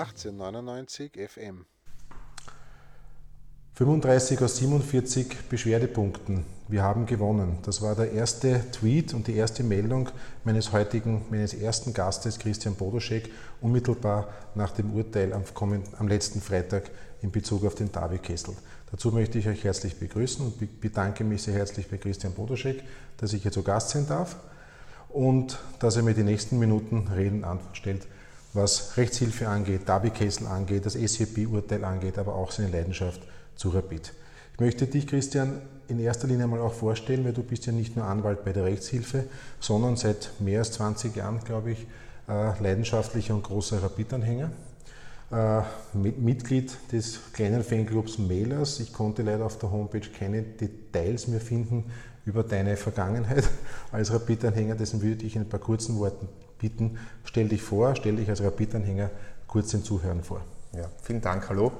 [0.00, 1.66] 1899 FM.
[3.74, 6.46] 35 aus 47 Beschwerdepunkten.
[6.68, 7.58] Wir haben gewonnen.
[7.64, 10.08] Das war der erste Tweet und die erste Meldung
[10.44, 13.30] meines heutigen, meines ersten Gastes Christian Bodoschek,
[13.60, 15.44] unmittelbar nach dem Urteil am,
[15.98, 16.90] am letzten Freitag
[17.20, 18.54] in Bezug auf den Davi-Kessel.
[18.90, 22.82] Dazu möchte ich euch herzlich begrüßen und bedanke mich sehr herzlich bei Christian Bodoschek,
[23.18, 24.36] dass ich hier zu Gast sein darf
[25.10, 28.06] und dass er mir die nächsten Minuten Reden Antwort stellt,
[28.52, 33.20] was Rechtshilfe angeht, Davi-Kessel angeht, das SCP-Urteil angeht, aber auch seine Leidenschaft
[33.54, 34.12] zu Rapid.
[34.54, 37.96] Ich möchte dich, Christian, in erster Linie mal auch vorstellen, weil du bist ja nicht
[37.96, 39.24] nur Anwalt bei der Rechtshilfe,
[39.58, 41.86] sondern seit mehr als 20 Jahren, glaube ich,
[42.28, 44.50] äh, leidenschaftlicher und großer Rapid-Anhänger.
[45.32, 45.62] Äh,
[45.96, 48.80] Mitglied des kleinen Fanclubs Mailers.
[48.80, 51.84] Ich konnte leider auf der Homepage keine Details mehr finden
[52.24, 53.48] über deine Vergangenheit
[53.92, 54.74] als Rapid-Anhänger.
[54.74, 56.28] Deswegen würde ich in ein paar kurzen Worten
[56.60, 59.10] bitten, stell dich vor, stell dich als Rapid-Anhänger
[59.46, 60.42] kurz den Zuhörern vor.
[60.72, 61.72] Ja, vielen Dank, hallo.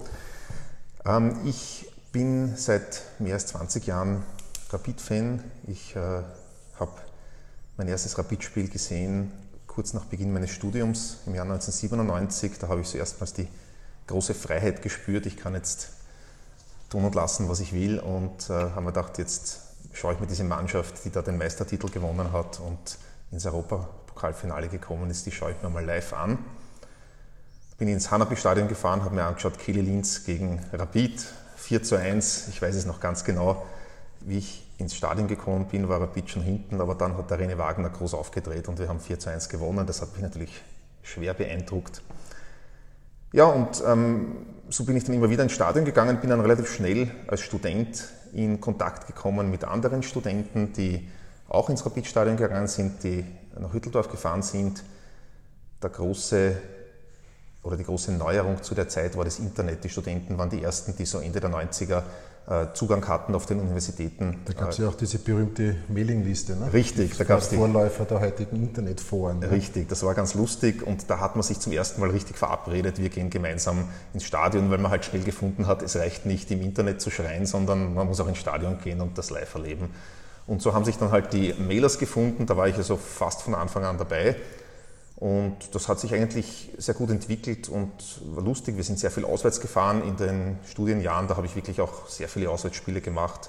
[1.05, 4.22] Ähm, ich bin seit mehr als 20 Jahren
[4.70, 5.42] Rapid-Fan.
[5.66, 5.98] Ich äh,
[6.78, 6.92] habe
[7.77, 9.32] mein erstes Rapid-Spiel gesehen
[9.66, 12.58] kurz nach Beginn meines Studiums im Jahr 1997.
[12.58, 13.46] Da habe ich so erstmals die
[14.08, 15.27] große Freiheit gespürt.
[15.27, 15.90] Ich kann jetzt
[16.90, 18.00] tun und lassen, was ich will.
[18.00, 19.60] Und äh, habe mir gedacht, jetzt
[19.92, 22.98] schaue ich mir diese Mannschaft, die da den Meistertitel gewonnen hat und
[23.30, 23.46] ins
[24.20, 26.38] Europapokalfinale gekommen ist, die schaue ich mir mal live an
[27.80, 31.24] bin ins Hanapi-Stadion gefahren, habe mir angeschaut, Kili Linz gegen Rapid,
[31.56, 32.48] 4 zu 1.
[32.48, 33.64] Ich weiß es noch ganz genau.
[34.20, 37.56] Wie ich ins Stadion gekommen bin, war Rapid schon hinten, aber dann hat der René
[37.56, 39.86] Wagner groß aufgedreht und wir haben 4 zu 1 gewonnen.
[39.86, 40.60] Das hat mich natürlich
[41.02, 42.02] schwer beeindruckt.
[43.32, 46.70] Ja, und ähm, so bin ich dann immer wieder ins Stadion gegangen, bin dann relativ
[46.70, 51.08] schnell als Student in Kontakt gekommen mit anderen Studenten, die
[51.48, 53.24] auch ins Rapid-Stadion gegangen sind, die
[53.61, 54.83] nach Hütteldorf gefahren sind.
[55.83, 56.56] Der große
[57.62, 59.84] oder die große Neuerung zu der Zeit war das Internet.
[59.84, 62.02] Die Studenten waren die ersten, die so Ende der 90er
[62.48, 64.40] äh, Zugang hatten auf den Universitäten.
[64.46, 66.73] Da gab es ja auch diese berühmte Mailingliste, ne?
[66.73, 69.40] Richtig, da gab es Vorläufer der heutigen Internetforen.
[69.40, 69.51] Ne?
[69.51, 72.98] Richtig, das war ganz lustig und da hat man sich zum ersten Mal richtig verabredet,
[72.98, 76.63] wir gehen gemeinsam ins Stadion, weil man halt schnell gefunden hat, es reicht nicht im
[76.63, 79.90] Internet zu schreien, sondern man muss auch ins Stadion gehen und das live erleben.
[80.50, 83.55] Und so haben sich dann halt die Mailers gefunden, da war ich also fast von
[83.55, 84.34] Anfang an dabei
[85.14, 87.92] und das hat sich eigentlich sehr gut entwickelt und
[88.34, 88.77] war lustig.
[88.77, 91.28] Wir sind sehr viel auswärts gefahren in den Studienjahren.
[91.28, 93.48] Da habe ich wirklich auch sehr viele Auswärtsspiele gemacht,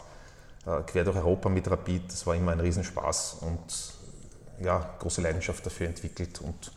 [0.67, 2.03] äh, quer durch Europa mit Rapid.
[2.07, 6.39] Das war immer ein Riesenspaß und ja, große Leidenschaft dafür entwickelt.
[6.39, 6.71] Und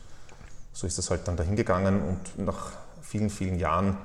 [0.72, 2.00] so ist das halt dann dahin gegangen.
[2.00, 2.70] Und nach
[3.02, 3.98] vielen, vielen Jahren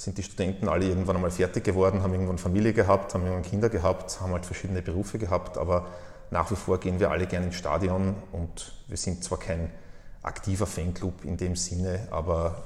[0.00, 3.68] sind die Studenten alle irgendwann einmal fertig geworden, haben irgendwann Familie gehabt, haben irgendwann Kinder
[3.68, 5.58] gehabt, haben halt verschiedene Berufe gehabt.
[5.58, 5.88] Aber
[6.30, 9.70] nach wie vor gehen wir alle gerne ins Stadion und wir sind zwar kein
[10.22, 12.62] aktiver Fanclub in dem Sinne, aber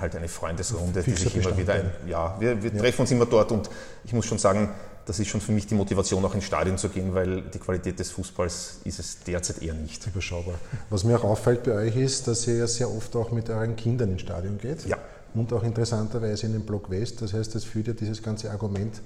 [0.00, 2.80] halt eine Freundesrunde, die sich immer wieder, ein, ja, wir, wir ja.
[2.80, 3.68] treffen uns immer dort und
[4.04, 4.70] ich muss schon sagen,
[5.04, 7.98] das ist schon für mich die Motivation, auch ins Stadion zu gehen, weil die Qualität
[7.98, 10.06] des Fußballs ist es derzeit eher nicht.
[10.06, 10.54] Überschaubar.
[10.88, 13.76] Was mir auch auffällt bei euch ist, dass ihr ja sehr oft auch mit euren
[13.76, 14.86] Kindern ins Stadion geht.
[14.86, 14.96] Ja.
[15.34, 17.20] Und auch interessanterweise in den Block West.
[17.20, 19.00] Das heißt, das führt ja dieses ganze Argument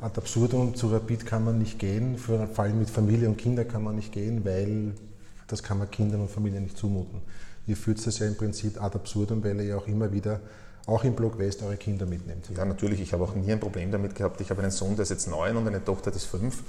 [0.00, 0.74] ad absurdum.
[0.74, 4.12] Zu Rapid kann man nicht gehen, vor allem mit Familie und Kindern kann man nicht
[4.12, 4.94] gehen, weil
[5.48, 7.20] das kann man Kindern und Familien nicht zumuten.
[7.66, 10.40] Ihr führt das ja im Prinzip ad absurdum, weil ihr ja auch immer wieder
[10.86, 12.48] auch im Block West eure Kinder mitnehmt.
[12.56, 13.00] Ja, natürlich.
[13.00, 14.40] Ich habe auch nie ein Problem damit gehabt.
[14.40, 16.62] Ich habe einen Sohn, der ist jetzt neun und eine Tochter, die ist fünf.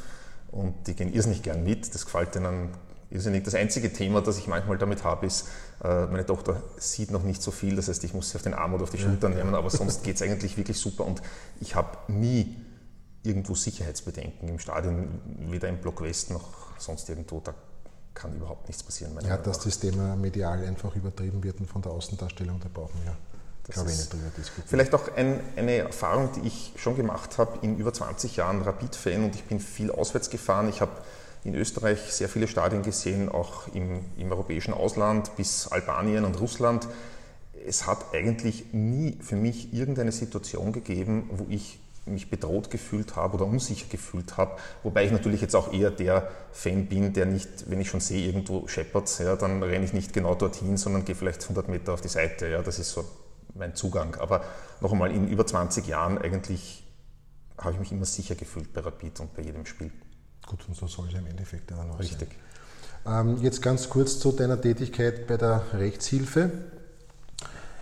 [0.52, 1.94] Und die gehen irrsinnig gern mit.
[1.94, 2.70] Das gefällt ihnen
[3.10, 3.44] irrsinnig.
[3.44, 5.48] Das einzige Thema, das ich manchmal damit habe, ist,
[5.84, 7.76] äh, meine Tochter sieht noch nicht so viel.
[7.76, 9.56] Das heißt, ich muss sie auf den Arm oder auf die Schulter nehmen.
[9.56, 11.06] Aber sonst geht es eigentlich wirklich super.
[11.06, 11.22] Und
[11.60, 12.56] ich habe nie
[13.24, 15.20] irgendwo Sicherheitsbedenken im Stadion,
[15.50, 17.40] weder im Block West noch sonst irgendwo.
[17.40, 17.54] Da
[18.14, 19.18] kann überhaupt nichts passieren.
[19.24, 23.16] Ja, dass das Thema medial einfach übertrieben wird und von der Außendarstellung, da brauchen wir,
[23.72, 24.68] glaube ich, nicht drüber diskutieren.
[24.68, 29.24] Vielleicht auch ein, eine Erfahrung, die ich schon gemacht habe in über 20 Jahren Rapid-Fan
[29.24, 30.68] und ich bin viel auswärts gefahren.
[30.68, 30.92] Ich habe
[31.48, 36.88] in Österreich sehr viele Stadien gesehen, auch im, im europäischen Ausland bis Albanien und Russland.
[37.66, 43.36] Es hat eigentlich nie für mich irgendeine Situation gegeben, wo ich mich bedroht gefühlt habe
[43.36, 44.58] oder unsicher gefühlt habe.
[44.84, 48.26] Wobei ich natürlich jetzt auch eher der Fan bin, der nicht, wenn ich schon sehe,
[48.26, 52.02] irgendwo scheppert, ja, dann renne ich nicht genau dorthin, sondern gehe vielleicht 100 Meter auf
[52.02, 52.48] die Seite.
[52.48, 53.06] Ja, das ist so
[53.56, 54.16] mein Zugang.
[54.16, 54.44] Aber
[54.82, 56.84] noch einmal, in über 20 Jahren eigentlich
[57.58, 59.92] habe ich mich immer sicher gefühlt bei Rapid und bei jedem Spiel.
[60.48, 62.30] Gut, und so soll es im Endeffekt dann auch Richtig.
[63.06, 63.28] sein.
[63.28, 66.52] Ähm, jetzt ganz kurz zu deiner Tätigkeit bei der Rechtshilfe.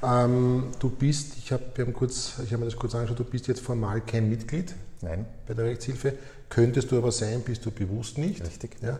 [0.04, 4.02] Ähm, du bist, ich habe hab hab mir das kurz angeschaut, du bist jetzt formal
[4.02, 5.26] kein Mitglied Nein.
[5.48, 6.18] bei der Rechtshilfe.
[6.50, 8.44] Könntest du aber sein, bist du bewusst nicht.
[8.44, 8.78] Richtig.
[8.82, 9.00] Ja.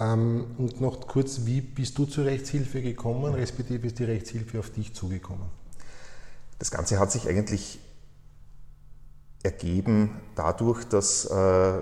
[0.00, 4.70] Ähm, und noch kurz, wie bist du zur Rechtshilfe gekommen, respektive ist die Rechtshilfe auf
[4.70, 5.46] dich zugekommen?
[6.58, 7.78] Das Ganze hat sich eigentlich
[9.42, 11.80] ergeben dadurch, dass äh,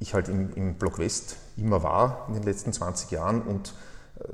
[0.00, 3.74] ich halt im, im Block West immer war in den letzten 20 Jahren und
[4.18, 4.24] äh,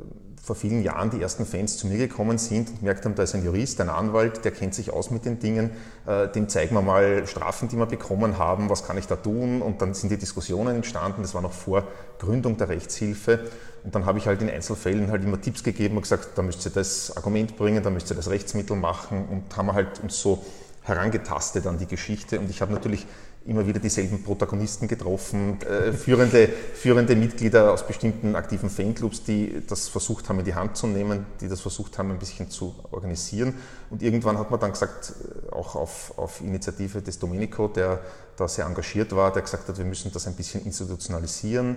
[0.46, 3.34] vor vielen Jahren die ersten Fans zu mir gekommen sind und gemerkt haben, da ist
[3.34, 5.72] ein Jurist, ein Anwalt, der kennt sich aus mit den Dingen,
[6.06, 9.60] äh, dem zeigen wir mal Strafen, die wir bekommen haben, was kann ich da tun?
[9.60, 11.82] Und dann sind die Diskussionen entstanden, das war noch vor
[12.20, 13.40] Gründung der Rechtshilfe.
[13.82, 16.64] Und dann habe ich halt in Einzelfällen halt immer Tipps gegeben und gesagt, da müsst
[16.64, 20.44] ihr das Argument bringen, da müsst ihr das Rechtsmittel machen und haben halt uns so
[20.82, 22.38] herangetastet an die Geschichte.
[22.38, 23.04] Und ich habe natürlich
[23.46, 29.88] immer wieder dieselben Protagonisten getroffen, äh, führende, führende Mitglieder aus bestimmten aktiven Fanclubs, die das
[29.88, 33.54] versucht haben in die Hand zu nehmen, die das versucht haben ein bisschen zu organisieren.
[33.90, 38.00] Und irgendwann hat man dann gesagt, äh, auch auf, auf Initiative des Domenico, der
[38.36, 41.76] da sehr engagiert war, der gesagt hat, wir müssen das ein bisschen institutionalisieren.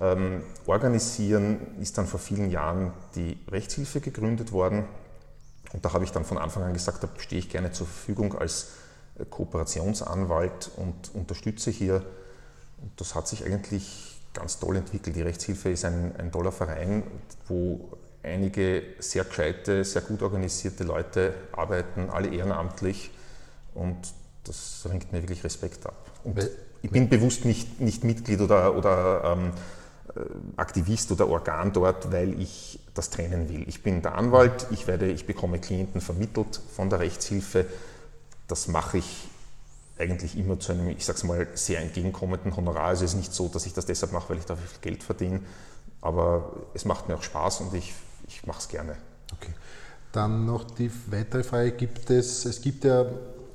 [0.00, 4.84] Ähm, organisieren ist dann vor vielen Jahren die Rechtshilfe gegründet worden.
[5.72, 8.36] Und da habe ich dann von Anfang an gesagt, da stehe ich gerne zur Verfügung
[8.36, 8.68] als
[9.28, 12.02] Kooperationsanwalt und unterstütze hier.
[12.80, 15.16] Und das hat sich eigentlich ganz toll entwickelt.
[15.16, 17.02] Die Rechtshilfe ist ein, ein toller Verein,
[17.48, 17.90] wo
[18.22, 23.10] einige sehr gescheite, sehr gut organisierte Leute arbeiten, alle ehrenamtlich
[23.74, 23.96] und
[24.44, 26.10] das ringt mir wirklich Respekt ab.
[26.24, 26.38] Und
[26.82, 29.52] ich bin bewusst nicht, nicht Mitglied oder, oder ähm,
[30.14, 30.20] äh,
[30.56, 33.68] Aktivist oder Organ dort, weil ich das trennen will.
[33.68, 37.66] Ich bin der Anwalt, ich, werde, ich bekomme Klienten vermittelt von der Rechtshilfe
[38.50, 39.28] das mache ich
[39.98, 42.88] eigentlich immer zu einem, ich sage es mal, sehr entgegenkommenden Honorar.
[42.88, 45.02] Also es ist nicht so, dass ich das deshalb mache, weil ich dafür viel Geld
[45.02, 45.40] verdiene,
[46.00, 47.92] aber es macht mir auch Spaß und ich,
[48.26, 48.96] ich mache es gerne.
[49.36, 49.52] Okay.
[50.12, 53.06] Dann noch die weitere Frage, gibt es, es gibt ja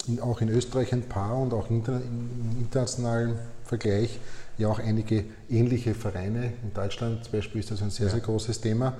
[0.07, 4.19] in, auch in Österreich ein paar und auch inter, im internationalen Vergleich
[4.57, 6.53] ja auch einige ähnliche Vereine.
[6.63, 8.13] In Deutschland zum Beispiel ist das ein sehr, ja.
[8.13, 8.94] sehr großes Thema.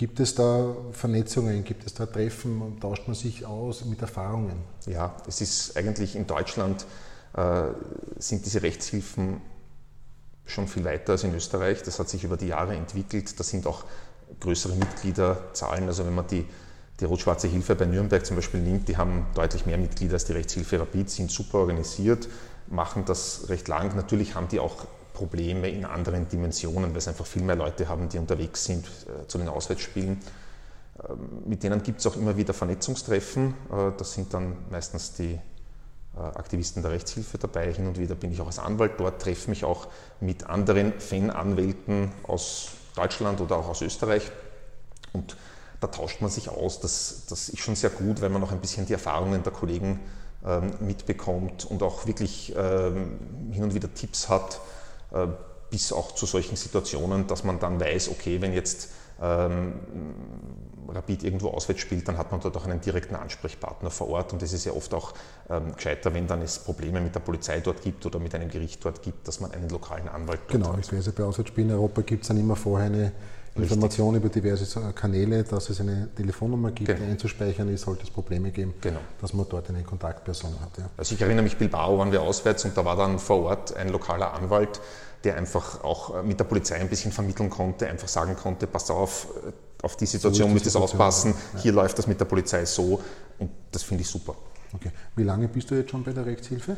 [0.00, 4.56] Gibt es da Vernetzungen, gibt es da Treffen, tauscht man sich aus mit Erfahrungen?
[4.86, 6.86] Ja, es ist eigentlich in Deutschland
[7.36, 7.64] äh,
[8.18, 9.42] sind diese Rechtshilfen
[10.46, 11.82] schon viel weiter als in Österreich.
[11.82, 13.38] Das hat sich über die Jahre entwickelt.
[13.38, 13.84] Da sind auch
[14.40, 15.86] größere Mitgliederzahlen.
[15.86, 16.46] Also wenn man die,
[16.98, 20.32] die Rot-Schwarze Hilfe bei Nürnberg zum Beispiel nimmt, die haben deutlich mehr Mitglieder als die
[20.32, 22.26] Rechtshilfe Rapid, sind super organisiert,
[22.68, 23.94] machen das recht lang.
[23.96, 28.08] Natürlich haben die auch Probleme in anderen Dimensionen, weil es einfach viel mehr Leute haben,
[28.08, 30.18] die unterwegs sind äh, zu den Auswärtsspielen.
[31.08, 33.54] Ähm, mit denen gibt es auch immer wieder Vernetzungstreffen.
[33.70, 35.38] Äh, das sind dann meistens die
[36.16, 37.72] äh, Aktivisten der Rechtshilfe dabei.
[37.72, 39.88] Hin und wieder bin ich auch als Anwalt dort, treffe mich auch
[40.20, 44.30] mit anderen Fananwälten aus Deutschland oder auch aus Österreich.
[45.12, 45.36] Und
[45.80, 46.80] da tauscht man sich aus.
[46.80, 50.00] Das, das ist schon sehr gut, weil man auch ein bisschen die Erfahrungen der Kollegen
[50.44, 53.18] ähm, mitbekommt und auch wirklich ähm,
[53.52, 54.60] hin und wieder Tipps hat,
[55.70, 58.90] bis auch zu solchen Situationen, dass man dann weiß, okay, wenn jetzt
[59.20, 59.74] ähm,
[60.88, 64.42] Rapid irgendwo auswärts spielt, dann hat man dort auch einen direkten Ansprechpartner vor Ort und
[64.42, 65.12] es ist ja oft auch
[65.48, 68.84] ähm, gescheiter, wenn dann es Probleme mit der Polizei dort gibt oder mit einem Gericht
[68.84, 70.82] dort gibt, dass man einen lokalen Anwalt dort genau, hat.
[70.82, 73.12] Genau, ich weiß, bei Auswärtsspielen in Europa gibt es dann immer vorher eine
[73.56, 77.00] Information über diverse Kanäle, dass es eine Telefonnummer gibt, genau.
[77.00, 79.00] die einzuspeichern ist, sollte es Probleme geben, genau.
[79.20, 80.78] dass man dort eine Kontaktperson hat.
[80.78, 80.90] Ja.
[80.96, 83.88] Also ich erinnere mich, Bilbao waren wir auswärts und da war dann vor Ort ein
[83.88, 84.80] lokaler Anwalt,
[85.24, 88.90] der einfach auch äh, mit der Polizei ein bisschen vermitteln konnte, einfach sagen konnte, pass
[88.90, 91.60] auf, äh, auf die Situation so müsst ihr aufpassen, ja.
[91.60, 93.00] hier läuft das mit der Polizei so
[93.38, 94.36] und das finde ich super.
[94.72, 94.92] Okay.
[95.16, 96.76] Wie lange bist du jetzt schon bei der Rechtshilfe?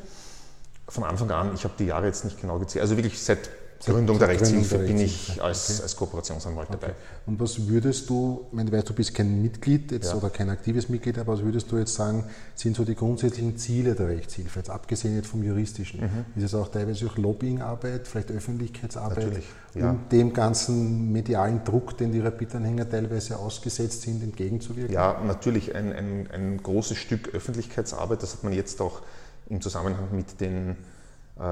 [0.89, 3.51] Von Anfang an, ich habe die Jahre jetzt nicht genau gezählt, also wirklich seit
[3.85, 5.83] Gründung der Rechtshilfe bin ich als, okay.
[5.83, 6.79] als Kooperationsanwalt okay.
[6.81, 6.95] dabei.
[7.27, 10.17] Und was würdest du, ich meine, du bist kein Mitglied jetzt ja.
[10.17, 12.25] oder kein aktives Mitglied, aber was würdest du jetzt sagen,
[12.55, 16.01] sind so die grundsätzlichen Ziele der Rechtshilfe, jetzt abgesehen jetzt vom juristischen?
[16.01, 16.25] Mhm.
[16.37, 19.91] Ist es auch teilweise auch Lobbyingarbeit, vielleicht Öffentlichkeitsarbeit, Natürlich, ja.
[19.91, 24.95] um dem ganzen medialen Druck, den die Rapid-Anhänger teilweise ausgesetzt sind, entgegenzuwirken?
[24.95, 29.03] Ja, natürlich ein, ein, ein großes Stück Öffentlichkeitsarbeit, das hat man jetzt auch
[29.49, 30.77] im Zusammenhang mit den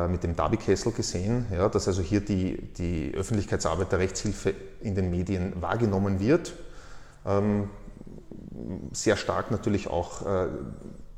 [0.08, 5.10] mit dem Darby-Kessel gesehen, ja, dass also hier die, die Öffentlichkeitsarbeit der Rechtshilfe in den
[5.10, 6.52] Medien wahrgenommen wird.
[7.26, 7.68] Ähm,
[8.92, 10.48] sehr stark natürlich auch äh,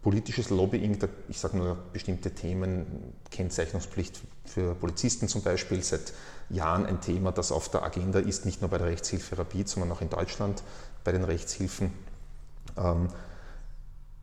[0.02, 6.12] politisches Lobbying, da, ich sage nur bestimmte Themen, Kennzeichnungspflicht für Polizisten zum Beispiel, seit
[6.50, 9.92] Jahren ein Thema, das auf der Agenda ist, nicht nur bei der Rechtshilfe Rapid, sondern
[9.92, 10.62] auch in Deutschland
[11.04, 11.92] bei den Rechtshilfen.
[12.76, 13.08] Ähm,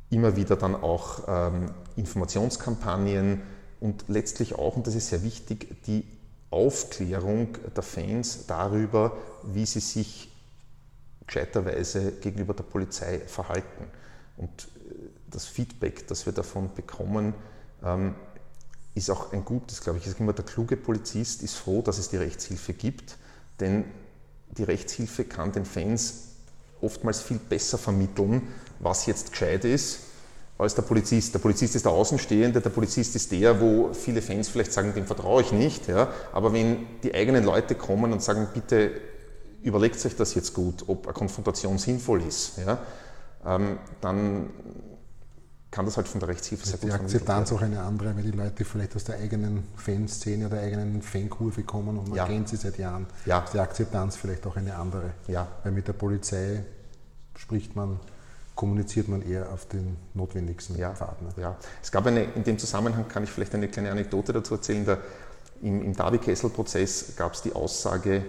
[0.10, 3.42] immer wieder dann auch ähm, Informationskampagnen,
[3.80, 6.06] und letztlich auch, und das ist sehr wichtig, die
[6.52, 10.32] Aufklärung der Fans darüber, wie sie sich
[11.28, 13.86] gescheiterweise gegenüber der Polizei verhalten.
[14.38, 17.34] Und äh, das Feedback, das wir davon bekommen,
[17.84, 18.16] ähm,
[18.96, 20.06] ist auch ein gutes, glaube ich.
[20.06, 23.18] Ich sage immer, der kluge Polizist ist froh, dass es die Rechtshilfe gibt,
[23.60, 23.86] denn
[24.58, 26.30] die Rechtshilfe kann den Fans
[26.82, 28.48] oftmals viel besser vermitteln,
[28.80, 30.00] was jetzt gescheit ist,
[30.60, 31.34] als der Polizist.
[31.34, 35.06] Der Polizist ist der Außenstehende, der Polizist ist der, wo viele Fans vielleicht sagen, dem
[35.06, 35.88] vertraue ich nicht.
[35.88, 36.10] Ja?
[36.34, 38.92] Aber wenn die eigenen Leute kommen und sagen, bitte
[39.64, 42.78] überlegt euch das jetzt gut, ob eine Konfrontation sinnvoll ist, ja?
[43.46, 44.50] Ähm, dann
[45.72, 48.32] kann das halt von der Rechtshilfe sehr gut Die Akzeptanz auch eine andere, weil die
[48.32, 52.26] Leute vielleicht aus der eigenen Fanszene oder der eigenen Fankurve kommen und man ja.
[52.26, 53.06] kennt sie seit Jahren.
[53.26, 53.40] Ja.
[53.40, 55.12] Ist die Akzeptanz vielleicht auch eine andere.
[55.28, 55.48] Ja.
[55.64, 56.64] Weil mit der Polizei
[57.36, 58.00] spricht man,
[58.60, 60.94] kommuniziert man eher auf den notwendigsten ja.
[60.94, 61.22] Pfad.
[61.22, 61.30] Ne?
[61.38, 61.56] Ja.
[61.82, 64.84] Es gab eine, in dem Zusammenhang kann ich vielleicht eine kleine Anekdote dazu erzählen.
[64.84, 64.98] Der,
[65.62, 68.26] Im im Darby-Kessel-Prozess gab es die Aussage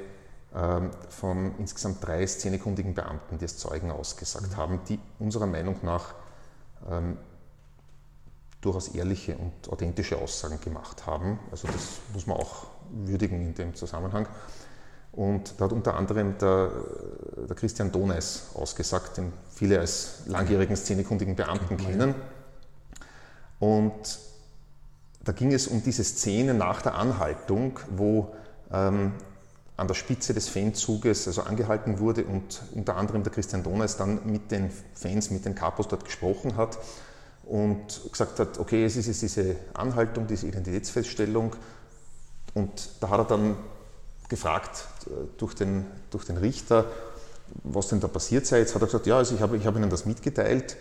[0.55, 4.57] ähm, von insgesamt drei szenekundigen Beamten, die als Zeugen ausgesagt mhm.
[4.57, 6.15] haben, die unserer Meinung nach
[6.89, 7.17] ähm,
[8.61, 11.41] durchaus ehrliche und authentische Aussagen gemacht haben.
[11.51, 14.29] Also das muss man auch würdigen in dem Zusammenhang.
[15.13, 16.71] Und da hat unter anderem der,
[17.49, 22.15] der Christian Doneis ausgesagt, den viele als langjährigen szenekundigen Beamten kennen.
[23.59, 24.21] Und
[25.25, 28.35] da ging es um diese Szene nach der Anhaltung, wo
[28.73, 29.13] ähm,
[29.77, 34.21] an der Spitze des Fanzuges also angehalten wurde und unter anderem der Christian Doneis dann
[34.31, 36.79] mit den Fans, mit den Kapos dort gesprochen hat
[37.45, 41.57] und gesagt hat, okay, es ist jetzt diese Anhaltung, diese Identitätsfeststellung.
[42.55, 43.57] Und da hat er dann
[44.31, 46.87] gefragt äh, durch den, durch den Richter,
[47.65, 48.61] was denn da passiert sei.
[48.61, 50.77] Jetzt hat er gesagt, ja, also ich habe, ich habe Ihnen das mitgeteilt.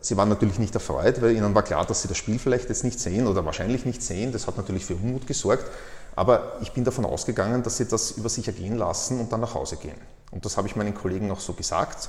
[0.00, 2.82] Sie waren natürlich nicht erfreut, weil Ihnen war klar, dass Sie das Spiel vielleicht jetzt
[2.82, 4.32] nicht sehen oder wahrscheinlich nicht sehen.
[4.32, 5.70] Das hat natürlich für Unmut gesorgt.
[6.16, 9.54] Aber ich bin davon ausgegangen, dass Sie das über sich ergehen lassen und dann nach
[9.54, 9.96] Hause gehen.
[10.32, 12.08] Und das habe ich meinen Kollegen auch so gesagt.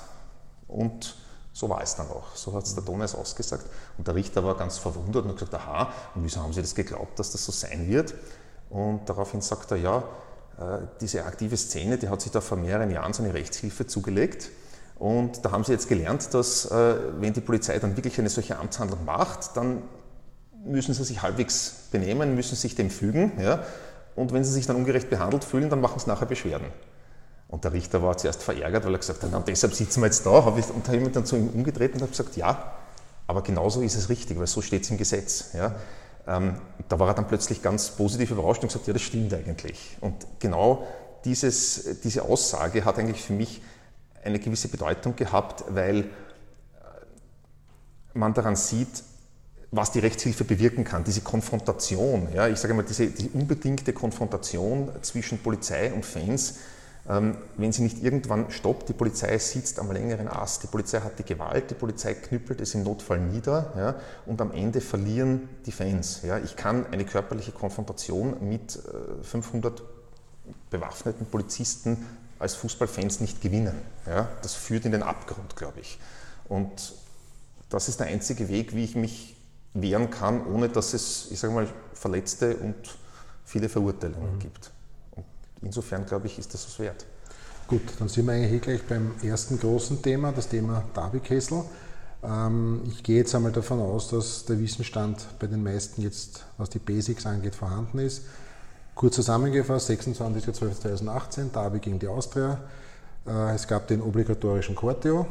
[0.67, 1.15] Und
[1.53, 2.35] so war es dann auch.
[2.35, 3.65] So hat es der Donis ausgesagt.
[3.97, 6.73] Und der Richter war ganz verwundert und hat gesagt, aha, und wieso haben Sie das
[6.73, 8.13] geglaubt, dass das so sein wird?
[8.69, 10.03] Und daraufhin sagt er, ja,
[11.01, 14.49] diese aktive Szene, die hat sich da vor mehreren Jahren so eine Rechtshilfe zugelegt.
[14.97, 18.57] Und da haben sie jetzt gelernt, dass äh, wenn die Polizei dann wirklich eine solche
[18.57, 19.81] Amtshandlung macht, dann
[20.65, 23.33] müssen sie sich halbwegs benehmen, müssen sich dem fügen.
[23.41, 23.63] Ja?
[24.15, 26.67] Und wenn sie sich dann ungerecht behandelt fühlen, dann machen sie nachher Beschwerden.
[27.47, 30.25] Und der Richter war zuerst verärgert, weil er gesagt hat, na, deshalb sitzen wir jetzt
[30.25, 30.45] da.
[30.45, 32.73] Hab ich, und habe mich dann zu ihm umgedreht und habe gesagt, ja,
[33.27, 35.51] aber genauso ist es richtig, weil so steht es im Gesetz.
[35.53, 35.75] Ja.
[36.27, 36.55] Ähm,
[36.89, 39.97] da war er dann plötzlich ganz positiv überrascht und gesagt, ja, das stimmt eigentlich.
[40.01, 40.87] Und genau
[41.23, 43.61] dieses, diese Aussage hat eigentlich für mich
[44.23, 46.05] eine gewisse Bedeutung gehabt, weil äh,
[48.13, 49.03] man daran sieht,
[49.71, 52.29] was die Rechtshilfe bewirken kann, diese Konfrontation.
[52.33, 56.55] Ja, ich sage mal, diese die unbedingte Konfrontation zwischen Polizei und Fans,
[57.07, 61.23] wenn sie nicht irgendwann stoppt, die Polizei sitzt am längeren Ast, die Polizei hat die
[61.23, 63.95] Gewalt, die Polizei knüppelt es im Notfall nieder ja,
[64.25, 66.21] und am Ende verlieren die Fans.
[66.23, 66.39] Ja.
[66.39, 68.79] Ich kann eine körperliche Konfrontation mit
[69.21, 69.83] 500 äh,
[70.71, 72.03] bewaffneten Polizisten
[72.39, 73.75] als Fußballfans nicht gewinnen.
[74.07, 74.27] Ja.
[74.41, 75.99] Das führt in den Abgrund, glaube ich.
[76.49, 76.95] Und
[77.69, 79.35] das ist der einzige Weg, wie ich mich
[79.75, 82.75] wehren kann, ohne dass es, ich sage mal, Verletzte und
[83.43, 84.39] viele Verurteilungen mhm.
[84.39, 84.71] gibt.
[85.61, 87.05] Insofern glaube ich, ist das was wert.
[87.67, 91.63] Gut, dann sind wir eigentlich eh gleich beim ersten großen Thema, das Thema Darby-Kessel.
[92.23, 96.69] Ähm, ich gehe jetzt einmal davon aus, dass der Wissensstand bei den meisten jetzt, was
[96.69, 98.23] die Basics angeht, vorhanden ist.
[98.93, 102.59] Kurz zusammengefasst, 26.12.2018, Derby gegen die Austria.
[103.27, 105.25] Äh, es gab den obligatorischen Corteo,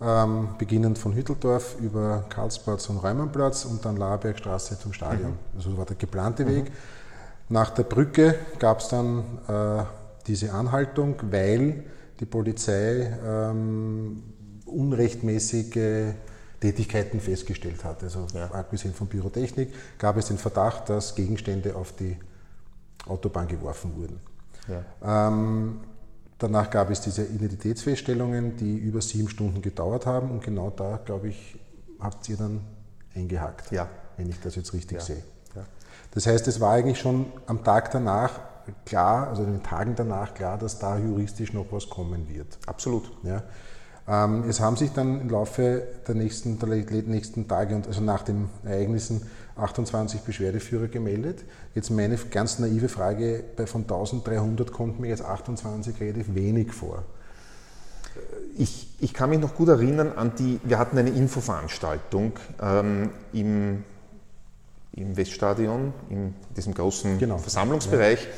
[0.00, 5.32] ähm, beginnend von Hütteldorf über Karlsplatz und Räumannplatz und dann Laerbergstraße zum Stadion.
[5.32, 5.56] Mhm.
[5.56, 6.48] Also war der geplante mhm.
[6.48, 6.72] Weg.
[7.52, 9.84] Nach der Brücke gab es dann äh,
[10.26, 11.84] diese Anhaltung, weil
[12.18, 14.22] die Polizei ähm,
[14.64, 16.14] unrechtmäßige
[16.60, 18.02] Tätigkeiten festgestellt hat.
[18.04, 18.46] Also ja.
[18.52, 19.68] abgesehen von Pyrotechnik
[19.98, 22.16] gab es den Verdacht, dass Gegenstände auf die
[23.06, 24.18] Autobahn geworfen wurden.
[24.68, 25.28] Ja.
[25.28, 25.80] Ähm,
[26.38, 31.28] danach gab es diese Identitätsfeststellungen, die über sieben Stunden gedauert haben und genau da, glaube
[31.28, 31.60] ich,
[32.00, 32.62] habt ihr dann
[33.14, 33.90] eingehakt, ja.
[34.16, 35.22] wenn ich das jetzt richtig sehe.
[36.12, 38.40] Das heißt, es war eigentlich schon am Tag danach
[38.84, 42.58] klar, also in den Tagen danach klar, dass da juristisch noch was kommen wird.
[42.66, 43.10] Absolut.
[43.22, 43.42] Ja.
[44.08, 48.22] Ähm, es haben sich dann im Laufe der nächsten, der nächsten Tage und also nach
[48.22, 49.22] den Ereignissen
[49.56, 51.44] 28 Beschwerdeführer gemeldet.
[51.74, 57.04] Jetzt meine ganz naive Frage, bei von 1300 kommt mir jetzt 28 relativ wenig vor.
[58.58, 63.84] Ich, ich kann mich noch gut erinnern an die, wir hatten eine Infoveranstaltung ähm, im
[64.92, 67.38] im Weststadion, in diesem großen genau.
[67.38, 68.22] Versammlungsbereich.
[68.22, 68.30] Ja.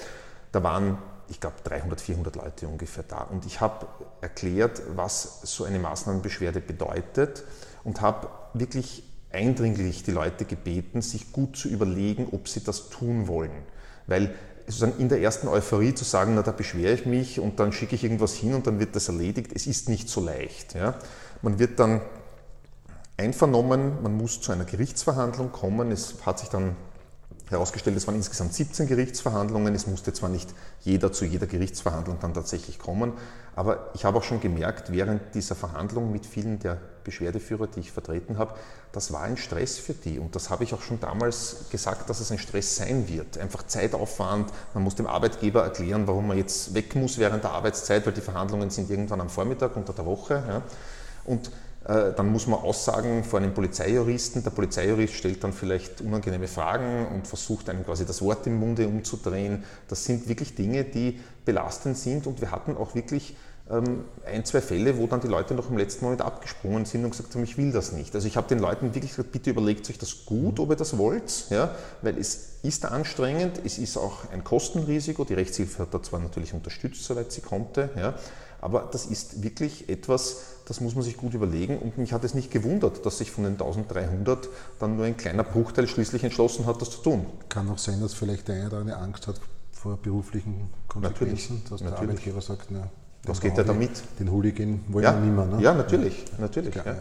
[0.52, 3.22] Da waren, ich glaube, 300, 400 Leute ungefähr da.
[3.22, 3.86] Und ich habe
[4.20, 7.44] erklärt, was so eine Maßnahmenbeschwerde bedeutet
[7.82, 13.26] und habe wirklich eindringlich die Leute gebeten, sich gut zu überlegen, ob sie das tun
[13.26, 13.64] wollen.
[14.06, 14.34] Weil
[14.66, 17.96] sozusagen in der ersten Euphorie zu sagen, na da beschwere ich mich und dann schicke
[17.96, 19.50] ich irgendwas hin und dann wird das erledigt.
[19.54, 20.74] Es ist nicht so leicht.
[20.74, 20.94] Ja.
[21.42, 22.00] Man wird dann
[23.16, 25.90] einvernommen, man muss zu einer Gerichtsverhandlung kommen.
[25.92, 26.76] Es hat sich dann
[27.50, 29.74] herausgestellt, es waren insgesamt 17 Gerichtsverhandlungen.
[29.74, 30.48] Es musste zwar nicht
[30.80, 33.12] jeder zu jeder Gerichtsverhandlung dann tatsächlich kommen,
[33.54, 37.92] aber ich habe auch schon gemerkt, während dieser Verhandlung mit vielen der Beschwerdeführer, die ich
[37.92, 38.54] vertreten habe,
[38.92, 40.18] das war ein Stress für die.
[40.18, 43.38] Und das habe ich auch schon damals gesagt, dass es ein Stress sein wird.
[43.38, 48.06] Einfach Zeitaufwand, man muss dem Arbeitgeber erklären, warum man jetzt weg muss während der Arbeitszeit,
[48.06, 50.42] weil die Verhandlungen sind irgendwann am Vormittag unter der Woche.
[50.48, 50.62] Ja.
[51.24, 51.50] Und
[51.86, 54.42] dann muss man Aussagen vor einem Polizeijuristen.
[54.42, 58.88] Der Polizeijurist stellt dann vielleicht unangenehme Fragen und versucht einem quasi das Wort im Munde
[58.88, 59.64] umzudrehen.
[59.88, 63.36] Das sind wirklich Dinge, die belastend sind und wir hatten auch wirklich
[63.70, 67.10] ähm, ein, zwei Fälle, wo dann die Leute noch im letzten Moment abgesprungen sind und
[67.10, 68.14] gesagt haben, ich will das nicht.
[68.14, 70.98] Also ich habe den Leuten wirklich gesagt, bitte überlegt euch das gut, ob ihr das
[70.98, 75.24] wollt, ja, weil es ist anstrengend, es ist auch ein Kostenrisiko.
[75.24, 78.14] Die Rechtshilfe hat da zwar natürlich unterstützt, soweit sie konnte, ja,
[78.60, 81.78] aber das ist wirklich etwas, das muss man sich gut überlegen.
[81.78, 85.44] Und mich hat es nicht gewundert, dass sich von den 1300 dann nur ein kleiner
[85.44, 87.26] Bruchteil schließlich entschlossen hat, das zu tun.
[87.48, 89.40] Kann auch sein, dass vielleicht der eine oder andere Angst hat
[89.72, 92.10] vor beruflichen Konsequenzen, natürlich, dass der natürlich.
[92.10, 92.88] Arbeitgeber sagt, na,
[93.24, 94.02] was geht ja damit?
[94.18, 95.44] Den Hooligan wollen ja, wir nicht mehr.
[95.46, 95.62] Ne?
[95.62, 96.24] Ja, natürlich.
[96.38, 96.96] natürlich ja.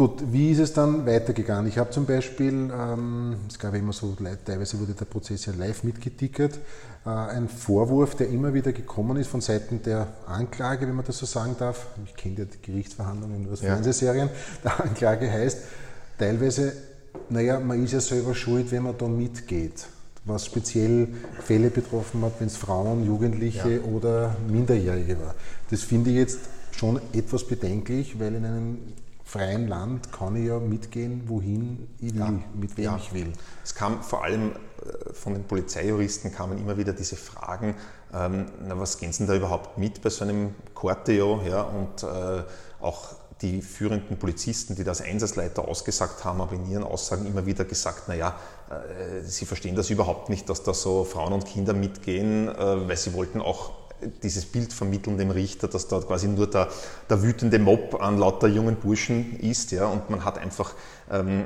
[0.00, 1.66] Gut, wie ist es dann weitergegangen?
[1.66, 4.16] Ich habe zum Beispiel, ähm, es gab immer so,
[4.46, 6.58] teilweise wurde der Prozess ja live mitgetickert,
[7.04, 11.18] äh, ein Vorwurf, der immer wieder gekommen ist von Seiten der Anklage, wenn man das
[11.18, 11.88] so sagen darf.
[12.06, 13.74] Ich kenne ja die Gerichtsverhandlungen nur aus ja.
[13.74, 14.30] Fernsehserien.
[14.64, 15.58] Der Anklage heißt
[16.18, 16.72] teilweise,
[17.28, 19.86] naja, man ist ja selber schuld, wenn man da mitgeht
[20.24, 21.08] was speziell
[21.42, 23.80] Fälle betroffen hat, wenn es Frauen, Jugendliche ja.
[23.82, 25.34] oder Minderjährige war.
[25.70, 26.38] Das finde ich jetzt
[26.72, 28.78] schon etwas bedenklich, weil in einem
[29.30, 32.32] freien Land kann ich ja mitgehen, wohin ich will, ja.
[32.54, 32.96] mit wem ja.
[32.96, 33.32] ich will.
[33.62, 37.76] Es kam vor allem äh, von den Polizeijuristen kamen immer wieder diese Fragen,
[38.12, 41.42] ähm, na, was gehen Sie denn da überhaupt mit bei so einem Corteo?
[41.48, 42.42] Ja, und äh,
[42.80, 47.64] auch die führenden Polizisten, die das Einsatzleiter ausgesagt haben, haben in ihren Aussagen immer wieder
[47.64, 48.34] gesagt, naja,
[48.68, 52.96] äh, sie verstehen das überhaupt nicht, dass da so Frauen und Kinder mitgehen, äh, weil
[52.96, 53.79] sie wollten auch
[54.22, 56.68] dieses Bild vermitteln dem Richter, dass da quasi nur der,
[57.08, 59.72] der wütende Mob an lauter jungen Burschen ist.
[59.72, 60.74] Ja, und man hat einfach,
[61.10, 61.44] ähm,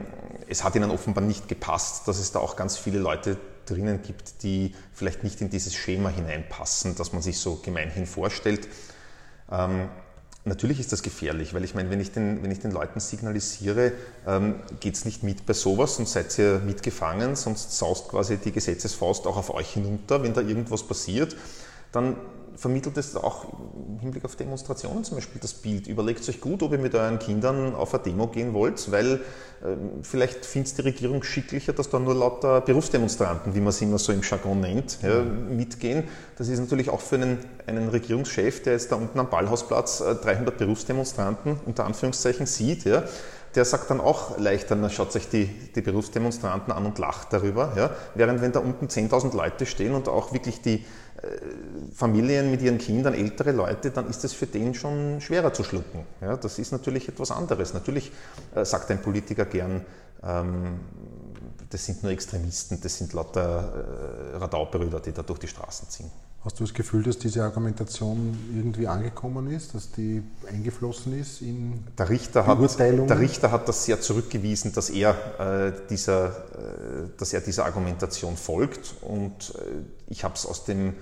[0.48, 3.36] es hat ihnen offenbar nicht gepasst, dass es da auch ganz viele Leute
[3.66, 8.68] drinnen gibt, die vielleicht nicht in dieses Schema hineinpassen, das man sich so gemeinhin vorstellt.
[9.50, 9.88] Ähm,
[10.46, 13.92] Natürlich ist das gefährlich, weil ich meine, wenn ich den, wenn ich den Leuten signalisiere,
[14.26, 19.26] ähm, es nicht mit bei sowas und seid ihr mitgefangen, sonst saust quasi die Gesetzesfaust
[19.26, 21.34] auch auf euch hinunter, wenn da irgendwas passiert,
[21.94, 22.16] dann
[22.56, 23.46] vermittelt es auch
[23.88, 25.86] im Hinblick auf Demonstrationen zum Beispiel das Bild.
[25.86, 29.14] Überlegt euch gut, ob ihr mit euren Kindern auf eine Demo gehen wollt, weil
[29.62, 33.98] äh, vielleicht findet die Regierung schicklicher, dass da nur lauter Berufsdemonstranten, wie man sie immer
[33.98, 36.04] so im Jargon nennt, ja, mitgehen.
[36.36, 40.54] Das ist natürlich auch für einen, einen Regierungschef, der jetzt da unten am Ballhausplatz 300
[40.54, 43.04] äh, Berufsdemonstranten unter Anführungszeichen sieht, ja,
[43.54, 47.72] der sagt dann auch leichter, dann schaut sich die, die Berufsdemonstranten an und lacht darüber.
[47.76, 47.90] Ja?
[48.14, 50.84] Während wenn da unten 10.000 Leute stehen und auch wirklich die,
[51.94, 56.04] Familien mit ihren Kindern, ältere Leute, dann ist es für den schon schwerer zu schlucken.
[56.20, 57.74] Ja, das ist natürlich etwas anderes.
[57.74, 58.12] Natürlich
[58.54, 59.84] äh, sagt ein Politiker gern,
[60.22, 60.80] ähm,
[61.70, 66.10] das sind nur Extremisten, das sind lauter äh, Radaubrüder, die da durch die Straßen ziehen.
[66.44, 71.82] Hast du das Gefühl, dass diese Argumentation irgendwie angekommen ist, dass die eingeflossen ist in
[71.96, 77.32] der Richter hat, Der Richter hat das sehr zurückgewiesen, dass er, äh, dieser, äh, dass
[77.32, 80.92] er dieser Argumentation folgt und äh, ich habe es aus dem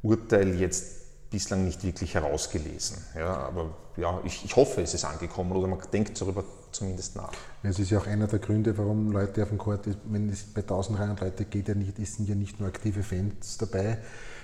[0.00, 2.96] Urteil jetzt bislang nicht wirklich herausgelesen.
[3.14, 7.32] Ja, aber ja, ich, ich hoffe, es ist angekommen oder man denkt darüber zumindest nach.
[7.62, 10.62] Es ist ja auch einer der Gründe, warum Leute auf dem Court, wenn es bei
[10.62, 13.98] 1300 Leute geht, ja nicht, sind ja nicht nur aktive Fans dabei,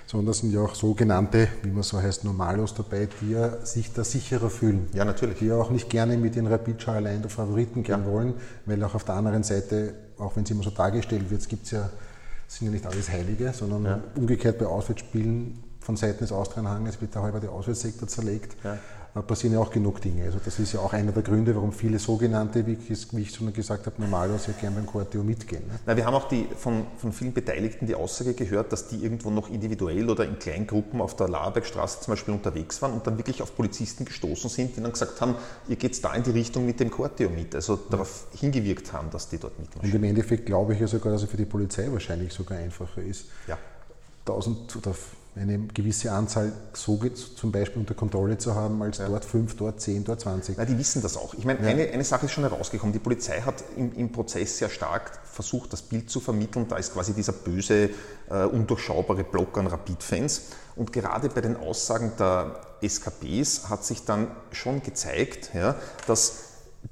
[0.05, 3.93] sondern es sind ja auch sogenannte, wie man so heißt, Normalos dabei, die ja sich
[3.93, 4.87] da sicherer fühlen.
[4.93, 5.39] Ja, natürlich.
[5.39, 8.11] Die ja auch nicht gerne mit den Rapid allein der Favoriten gehen ja.
[8.11, 8.33] wollen,
[8.65, 11.71] weil auch auf der anderen Seite, auch wenn es immer so dargestellt wird, es gibt
[11.71, 11.89] ja,
[12.47, 14.03] sind ja nicht alles Heilige, sondern ja.
[14.15, 18.55] umgekehrt bei Auswärtsspielen von Seiten des Austrianhanges wird der halbe Auswärtssektor zerlegt.
[18.63, 18.77] Ja
[19.21, 20.23] passieren ja auch genug Dinge.
[20.23, 23.31] Also das ist ja auch einer der Gründe, warum viele sogenannte, wie ich, wie ich
[23.31, 25.67] schon gesagt habe, normalerweise ja gerne beim Corteo mitgehen.
[25.67, 25.79] Ne?
[25.85, 29.29] Na, wir haben auch die, von, von vielen Beteiligten die Aussage gehört, dass die irgendwo
[29.29, 33.43] noch individuell oder in Kleingruppen auf der Laberbergstraße zum Beispiel unterwegs waren und dann wirklich
[33.43, 35.35] auf Polizisten gestoßen sind, die dann gesagt haben,
[35.67, 37.53] ihr geht da in die Richtung mit dem Corteo mit.
[37.53, 39.87] Also darauf hingewirkt haben, dass die dort mitmachen.
[39.87, 43.03] Und im Endeffekt glaube ich ja sogar, dass es für die Polizei wahrscheinlich sogar einfacher
[43.03, 43.25] ist.
[43.47, 43.59] Ja.
[44.25, 44.95] 1000 oder
[45.35, 46.99] eine gewisse Anzahl so
[47.35, 49.07] zum Beispiel unter Kontrolle zu haben, als ja.
[49.07, 50.57] dort fünf, dort zehn, dort 20.
[50.57, 51.33] Na, die wissen das auch.
[51.33, 51.69] Ich meine, ja.
[51.69, 52.93] eine, eine Sache ist schon herausgekommen.
[52.93, 56.67] Die Polizei hat im, im, Prozess sehr stark versucht, das Bild zu vermitteln.
[56.67, 57.89] Da ist quasi dieser böse,
[58.29, 60.41] äh, undurchschaubare Block an Rapid-Fans.
[60.75, 66.33] Und gerade bei den Aussagen der SKPs hat sich dann schon gezeigt, ja, dass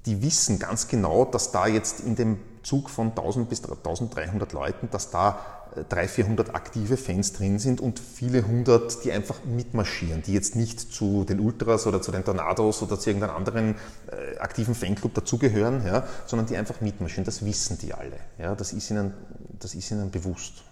[0.05, 4.89] die wissen ganz genau, dass da jetzt in dem Zug von 1000 bis 1300 Leuten,
[4.91, 5.39] dass da
[5.75, 10.79] 300, 400 aktive Fans drin sind und viele hundert, die einfach mitmarschieren, die jetzt nicht
[10.79, 13.75] zu den Ultras oder zu den Tornados oder zu irgendeinem anderen
[14.07, 17.23] äh, aktiven Fanclub dazugehören, ja, sondern die einfach mitmarschieren.
[17.23, 18.17] Das wissen die alle.
[18.37, 19.13] Ja, das, ist ihnen,
[19.59, 20.63] das ist ihnen bewusst.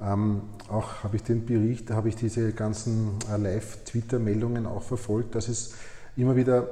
[0.00, 0.12] Ja.
[0.12, 5.48] Ähm, auch habe ich den Bericht, habe ich diese ganzen äh, Live-Twitter-Meldungen auch verfolgt, dass
[5.48, 5.74] es
[6.16, 6.68] immer wieder,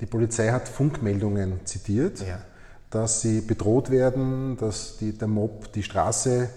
[0.00, 2.20] die Polizei hat Funkmeldungen zitiert.
[2.20, 2.40] Ja
[2.94, 6.48] dass sie bedroht werden, dass die, der Mob die Straße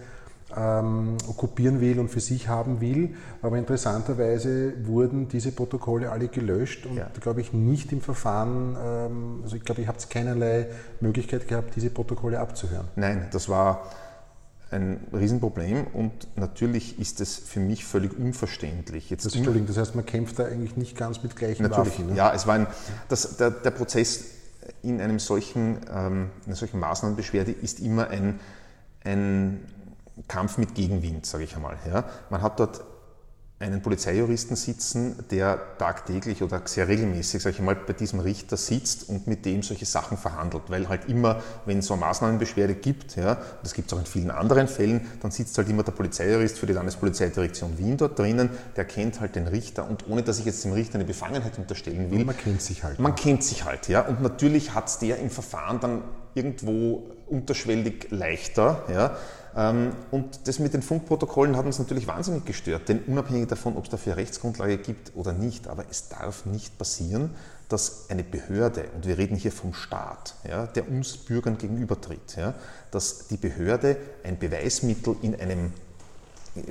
[0.56, 3.15] ähm, okkupieren will und für sich haben will.
[3.41, 7.10] Aber interessanterweise wurden diese Protokolle alle gelöscht und, ja.
[7.19, 10.67] glaube ich, nicht im Verfahren, ähm, also ich glaube, ihr habt keinerlei
[11.02, 12.88] Möglichkeit gehabt, diese Protokolle abzuhören.
[12.95, 13.89] Nein, das war
[14.69, 19.10] ein Riesenproblem und natürlich ist es für mich völlig unverständlich.
[19.10, 22.08] Jetzt das, Entschuldigung, das heißt, man kämpft da eigentlich nicht ganz mit gleichen natürlich, Waffen.
[22.08, 22.15] Ne?
[22.15, 22.67] Ja, es war ein,
[23.08, 24.37] das, der, der Prozess
[24.82, 28.40] in einem solchen, ähm, einer solchen Maßnahmenbeschwerde ist immer ein,
[29.04, 29.66] ein
[30.28, 31.78] Kampf mit Gegenwind, sage ich einmal.
[31.88, 32.06] Ja.
[32.30, 32.84] Man hat dort
[33.60, 39.10] einen Polizeijuristen sitzen, der tagtäglich oder sehr regelmäßig, sage ich mal, bei diesem Richter sitzt
[39.10, 40.63] und mit dem solche Sachen verhandelt.
[40.67, 44.06] Weil halt immer, wenn es so eine Maßnahmenbeschwerde gibt, ja, das gibt es auch in
[44.06, 48.52] vielen anderen Fällen, dann sitzt halt immer der Polizeijurist für die Landespolizeidirektion Wien dort drinnen,
[48.76, 52.12] der kennt halt den Richter und ohne dass ich jetzt dem Richter eine Befangenheit unterstellen
[52.12, 52.26] will.
[52.26, 53.00] man kennt sich halt.
[53.00, 54.02] Man kennt sich halt, ja.
[54.02, 56.04] Und natürlich hat es der im Verfahren dann
[56.36, 59.17] irgendwo unterschwellig leichter, ja
[59.58, 63.89] und das mit den Funkprotokollen hat uns natürlich wahnsinnig gestört, denn unabhängig davon, ob es
[63.89, 67.32] dafür Rechtsgrundlage gibt oder nicht, aber es darf nicht passieren,
[67.67, 72.54] dass eine Behörde, und wir reden hier vom Staat, ja, der uns Bürgern gegenübertritt, ja,
[72.91, 75.74] dass die Behörde ein Beweismittel in einem,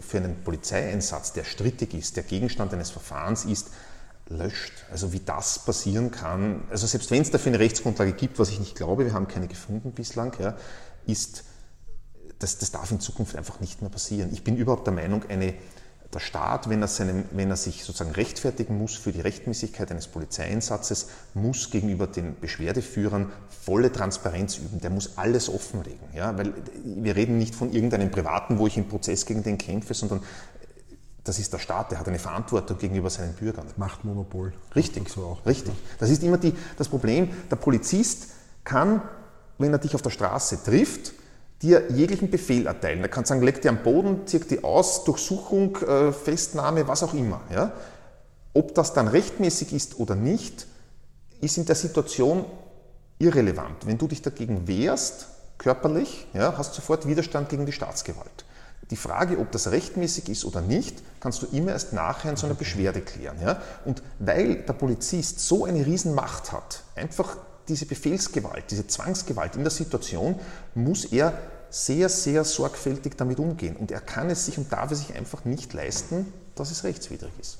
[0.00, 3.70] für einen Polizeieinsatz, der strittig ist, der Gegenstand eines Verfahrens ist,
[4.28, 4.72] löscht.
[4.92, 8.60] Also wie das passieren kann, also selbst wenn es dafür eine Rechtsgrundlage gibt, was ich
[8.60, 10.56] nicht glaube, wir haben keine gefunden bislang, ja,
[11.04, 11.42] ist
[12.38, 14.30] das, das darf in Zukunft einfach nicht mehr passieren.
[14.32, 15.54] Ich bin überhaupt der Meinung, eine,
[16.12, 20.06] der Staat, wenn er, seinem, wenn er sich sozusagen rechtfertigen muss für die Rechtmäßigkeit eines
[20.06, 24.80] Polizeieinsatzes, muss gegenüber den Beschwerdeführern volle Transparenz üben.
[24.80, 26.08] Der muss alles offenlegen.
[26.14, 26.36] Ja?
[26.36, 26.52] Weil
[26.84, 30.22] wir reden nicht von irgendeinem Privaten, wo ich im Prozess gegen den kämpfe, sondern
[31.24, 33.66] das ist der Staat, der hat eine Verantwortung gegenüber seinen Bürgern.
[33.76, 34.52] Machtmonopol.
[34.76, 35.44] Richtig, so auch.
[35.44, 35.74] richtig.
[35.98, 37.30] Das ist immer die, das Problem.
[37.50, 38.28] Der Polizist
[38.62, 39.02] kann,
[39.58, 41.12] wenn er dich auf der Straße trifft,
[41.62, 43.00] dir jeglichen Befehl erteilen.
[43.00, 47.14] Er kann sagen, leg die am Boden, zirk die aus, Durchsuchung, äh, Festnahme, was auch
[47.14, 47.40] immer.
[47.52, 47.72] Ja?
[48.52, 50.66] Ob das dann rechtmäßig ist oder nicht,
[51.40, 52.44] ist in der Situation
[53.18, 53.86] irrelevant.
[53.86, 58.44] Wenn du dich dagegen wehrst, körperlich, ja, hast sofort Widerstand gegen die Staatsgewalt.
[58.90, 62.46] Die Frage, ob das rechtmäßig ist oder nicht, kannst du immer erst nachher in so
[62.46, 63.36] einer Beschwerde klären.
[63.42, 63.60] Ja?
[63.84, 67.36] Und weil der Polizist so eine Riesenmacht hat, einfach
[67.68, 70.38] diese Befehlsgewalt, diese Zwangsgewalt in der Situation,
[70.74, 71.38] muss er
[71.70, 73.76] sehr, sehr sorgfältig damit umgehen.
[73.76, 77.32] Und er kann es sich und darf es sich einfach nicht leisten, dass es rechtswidrig
[77.40, 77.58] ist.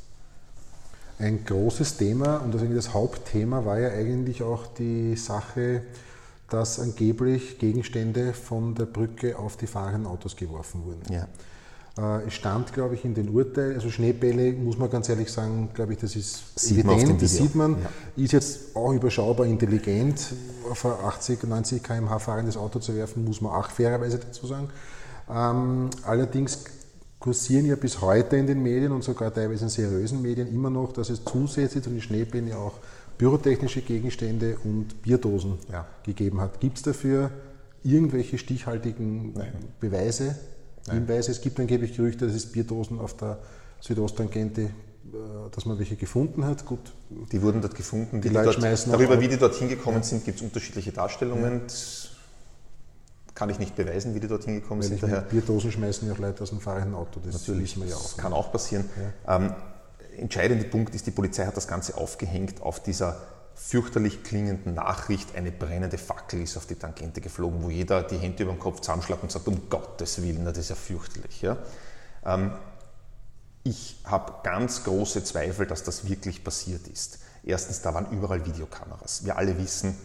[1.19, 5.83] Ein großes Thema und das Hauptthema war ja eigentlich auch die Sache,
[6.51, 11.03] dass angeblich Gegenstände von der Brücke auf die fahrenden Autos geworfen wurden.
[11.13, 11.27] Ja.
[11.99, 15.71] Äh, es stand, glaube ich, in den Urteilen, also Schneebälle, muss man ganz ehrlich sagen,
[15.73, 18.23] glaube ich, das ist sieht evident, das sieht man, ja.
[18.23, 20.35] ist jetzt auch überschaubar intelligent.
[20.71, 24.69] Auf ein 80, 90 km/h fahrendes Auto zu werfen, muss man auch fairerweise dazu sagen.
[25.31, 26.65] Ähm, allerdings
[27.19, 30.93] kursieren ja bis heute in den Medien und sogar teilweise in seriösen Medien immer noch,
[30.93, 32.75] dass es zusätzlich zu den Schneebällen ja auch
[33.17, 35.87] pyrotechnische Gegenstände und Bierdosen ja.
[36.05, 36.61] gegeben hat.
[36.61, 37.31] Gibt es dafür
[37.83, 39.53] irgendwelche stichhaltigen Nein.
[39.81, 40.37] Beweise?
[40.95, 41.31] Hinweise.
[41.31, 43.39] Es gibt angeblich Gerüchte, dass es Bierdosen auf der
[43.81, 44.71] Südosttangente, äh,
[45.53, 46.65] dass man welche gefunden hat.
[46.65, 46.93] Gut.
[47.33, 48.21] Die wurden dort gefunden.
[48.21, 50.03] Die, die Leute schmeißen darüber, wie die dorthin gekommen ja.
[50.03, 51.63] sind, gibt es unterschiedliche Darstellungen.
[51.69, 51.75] Ja.
[53.35, 55.03] kann ich nicht beweisen, wie die dorthin gekommen Weil sind.
[55.03, 57.21] Daher Bierdosen schmeißen ja auch Leute aus dem fahrenden Auto.
[57.25, 58.03] Das Natürlich, ja auch.
[58.03, 58.85] Das kann auch passieren.
[59.27, 59.37] Ja.
[59.37, 59.55] Ähm,
[60.17, 63.21] entscheidende Punkt ist, die Polizei hat das Ganze aufgehängt auf dieser
[63.57, 68.43] fürchterlich klingenden Nachricht, eine brennende Fackel ist auf die Tangente geflogen, wo jeder die Hände
[68.43, 71.41] über den Kopf zusammenschlägt und sagt, um Gottes Willen, das ist ja fürchterlich.
[71.41, 71.57] Ja?
[72.25, 72.53] Ähm,
[73.65, 77.19] ich habe ganz große Zweifel, dass das wirklich passiert ist.
[77.43, 79.25] Erstens, da waren überall Videokameras.
[79.25, 79.97] Wir alle wissen,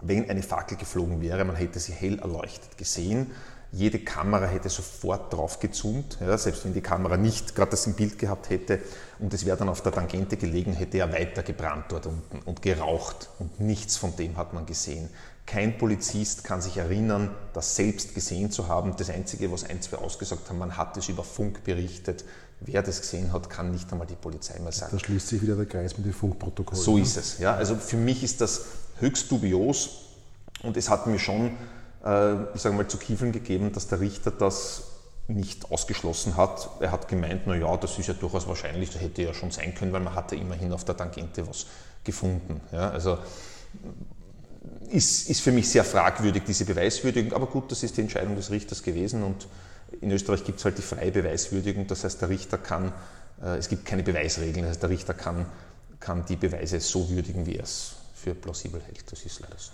[0.00, 3.30] wenn eine Fackel geflogen wäre, man hätte sie hell erleuchtet gesehen.
[3.72, 7.94] Jede Kamera hätte sofort drauf gezoomt, ja, selbst wenn die Kamera nicht gerade das im
[7.94, 8.80] Bild gehabt hätte
[9.18, 12.62] und es wäre dann auf der Tangente gelegen, hätte er weiter gebrannt dort unten und
[12.62, 15.08] geraucht und nichts von dem hat man gesehen.
[15.46, 18.94] Kein Polizist kann sich erinnern, das selbst gesehen zu haben.
[18.96, 22.24] Das Einzige, was ein, zwei ausgesagt haben, man hat es über Funk berichtet.
[22.60, 24.90] Wer das gesehen hat, kann nicht einmal die Polizei mehr sagen.
[24.92, 26.76] Da schließt sich wieder der Kreis mit dem Funkprotokoll.
[26.76, 27.38] So ist es.
[27.38, 27.54] Ja.
[27.54, 28.64] Also für mich ist das
[28.98, 29.90] höchst dubios
[30.62, 31.52] und es hat mir schon,
[32.04, 34.95] äh, ich sage mal, zu Kiefeln gegeben, dass der Richter das
[35.28, 36.70] nicht ausgeschlossen hat.
[36.80, 39.92] Er hat gemeint, naja, das ist ja durchaus wahrscheinlich, das hätte ja schon sein können,
[39.92, 41.66] weil man hatte immerhin auf der Tangente was
[42.04, 42.60] gefunden.
[42.72, 42.90] Ja.
[42.90, 43.18] Also
[44.90, 47.32] ist, ist für mich sehr fragwürdig, diese Beweiswürdigung.
[47.32, 49.48] Aber gut, das ist die Entscheidung des Richters gewesen und
[50.00, 51.86] in Österreich gibt es halt die freie Beweiswürdigung.
[51.86, 52.92] Das heißt, der Richter kann,
[53.42, 55.46] äh, es gibt keine Beweisregeln, das heißt, der Richter kann,
[56.00, 59.10] kann die Beweise so würdigen, wie er es für plausibel hält.
[59.10, 59.72] Das ist leider so.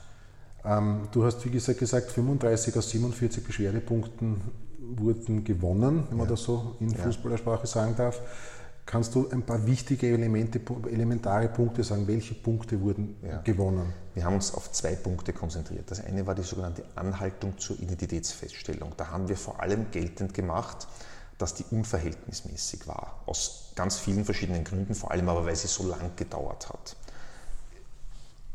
[0.64, 4.40] Ähm, du hast, wie gesagt, gesagt, 35 aus 47 Beschwerdepunkten
[4.96, 8.20] wurden gewonnen, wenn man das so in Fußballersprache sagen darf.
[8.84, 12.06] Kannst du ein paar wichtige Elemente, elementare Punkte sagen?
[12.08, 13.40] Welche Punkte wurden ja.
[13.42, 13.92] gewonnen?
[14.14, 15.88] Wir haben uns auf zwei Punkte konzentriert.
[15.90, 18.92] Das eine war die sogenannte Anhaltung zur Identitätsfeststellung.
[18.96, 20.88] Da haben wir vor allem geltend gemacht,
[21.38, 23.22] dass die unverhältnismäßig war.
[23.26, 26.96] Aus ganz vielen verschiedenen Gründen, vor allem aber, weil sie so lang gedauert hat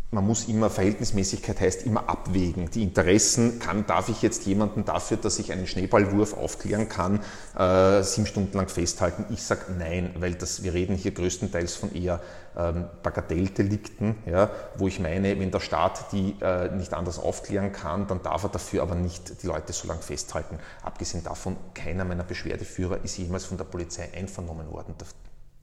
[0.10, 2.72] man muss immer, Verhältnismäßigkeit heißt immer abwägen.
[2.72, 7.20] Die Interessen, kann, darf ich jetzt jemanden dafür, dass ich einen Schneeballwurf aufklären kann,
[7.58, 9.26] äh, sieben Stunden lang festhalten?
[9.30, 12.22] Ich sage nein, weil das, wir reden hier größtenteils von eher
[12.56, 18.08] ähm, Bagatelldelikten, ja, wo ich meine, wenn der Staat die äh, nicht anders aufklären kann,
[18.08, 20.58] dann darf er dafür aber nicht die Leute so lange festhalten.
[20.84, 24.96] Abgesehen davon, keiner meiner Beschwerdeführer ist jemals von der Polizei einvernommen worden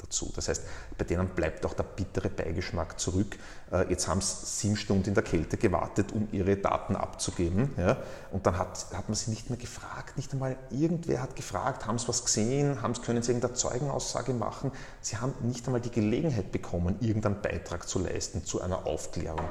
[0.05, 0.33] dazu.
[0.35, 0.63] Das heißt,
[0.97, 3.37] bei denen bleibt auch der bittere Beigeschmack zurück.
[3.73, 7.71] Äh, jetzt haben sie sieben Stunden in der Kälte gewartet, um ihre Daten abzugeben.
[7.77, 7.97] Ja?
[8.31, 11.99] Und dann hat, hat man sie nicht mehr gefragt, nicht einmal irgendwer hat gefragt, haben
[11.99, 14.73] sie was gesehen, haben, können sie irgendeine Zeugenaussage machen.
[15.01, 19.49] Sie haben nicht einmal die Gelegenheit bekommen, irgendeinen Beitrag zu leisten zu einer Aufklärung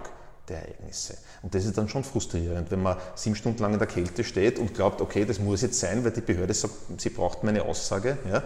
[0.50, 1.18] der Ereignisse.
[1.42, 4.60] Und das ist dann schon frustrierend, wenn man sieben Stunden lang in der Kälte steht
[4.60, 8.18] und glaubt, okay, das muss jetzt sein, weil die Behörde sagt, sie braucht meine Aussage.
[8.30, 8.44] Ja?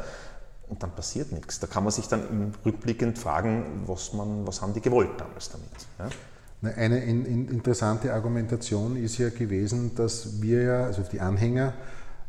[0.70, 1.60] Und dann passiert nichts.
[1.60, 5.70] Da kann man sich dann rückblickend fragen, was, man, was haben die gewollt damals damit.
[6.00, 6.10] Ja?
[6.76, 11.74] Eine in, in interessante Argumentation ist ja gewesen, dass wir ja, also die Anhänger,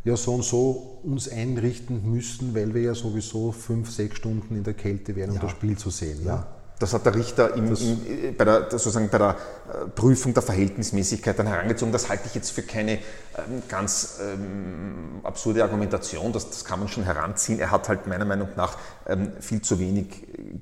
[0.05, 4.64] ja so und so uns einrichten müssten, weil wir ja sowieso fünf, sechs Stunden in
[4.64, 5.42] der Kälte wären, um ja.
[5.42, 6.24] das Spiel zu sehen.
[6.24, 6.46] Ja.
[6.78, 11.38] Das hat der Richter im, im, bei, der, sozusagen bei der äh, Prüfung der Verhältnismäßigkeit
[11.38, 11.92] dann herangezogen.
[11.92, 16.88] Das halte ich jetzt für keine ähm, ganz ähm, absurde Argumentation, das, das, kann man
[16.88, 17.58] schon heranziehen.
[17.58, 20.06] Er hat halt meiner Meinung nach ähm, viel zu wenig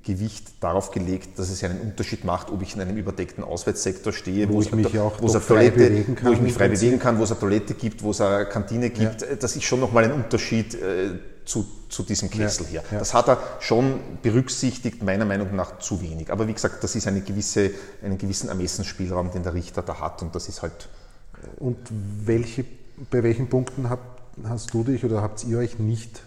[0.02, 4.48] Gewicht darauf gelegt, dass es einen Unterschied macht, ob ich in einem überdeckten Auswärtssektor stehe,
[4.48, 7.18] wo, wo ich mich auch wo frei bewegen kann, wo ich mich frei bewegen kann,
[7.18, 9.20] wo es eine Toilette gibt, wo es eine Kantine gibt.
[9.20, 9.36] Ja.
[9.36, 12.66] Das ist schon nochmal ein Unterschied äh, zu, zu diesem Kessel.
[12.72, 12.82] Ja.
[12.90, 16.30] Das hat er schon berücksichtigt, meiner Meinung nach zu wenig.
[16.30, 17.70] Aber wie gesagt, das ist eine gewisse,
[18.02, 20.88] einen gewissen Ermessensspielraum, den der Richter da hat und das ist halt.
[21.42, 21.78] Äh, und
[22.24, 22.64] welche,
[23.10, 26.20] bei welchen Punkten habt, hast du dich oder habt ihr euch nicht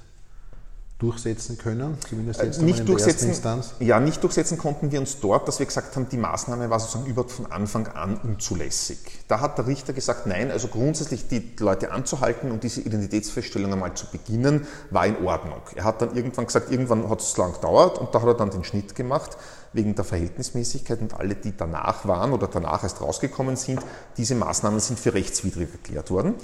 [1.00, 3.74] durchsetzen können, zumindest jetzt nicht in durchsetzen, der Instanz?
[3.80, 7.06] Ja, nicht durchsetzen konnten wir uns dort, dass wir gesagt haben, die Maßnahme war sozusagen
[7.06, 8.98] überhaupt von Anfang an unzulässig.
[9.30, 13.94] Da hat der Richter gesagt, nein, also grundsätzlich die Leute anzuhalten und diese Identitätsfeststellung einmal
[13.94, 15.62] zu beginnen, war in Ordnung.
[15.74, 18.52] Er hat dann irgendwann gesagt, irgendwann hat es lang gedauert und da hat er dann
[18.52, 19.38] den Schnitt gemacht
[19.72, 23.80] wegen der Verhältnismäßigkeit und alle, die danach waren oder danach erst rausgekommen sind,
[24.18, 26.36] diese Maßnahmen sind für rechtswidrig erklärt worden.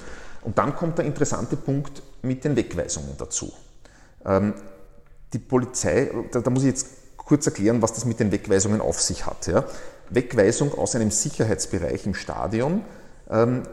[0.44, 3.52] Und dann kommt der interessante Punkt mit den Wegweisungen dazu.
[4.26, 4.54] Ähm,
[5.34, 9.02] die Polizei, da, da, muss ich jetzt kurz erklären, was das mit den Wegweisungen auf
[9.02, 9.48] sich hat.
[9.48, 9.66] Ja.
[10.10, 12.84] Wegweisung aus einem Sicherheitsbereich im Stadion
[13.30, 13.64] ähm,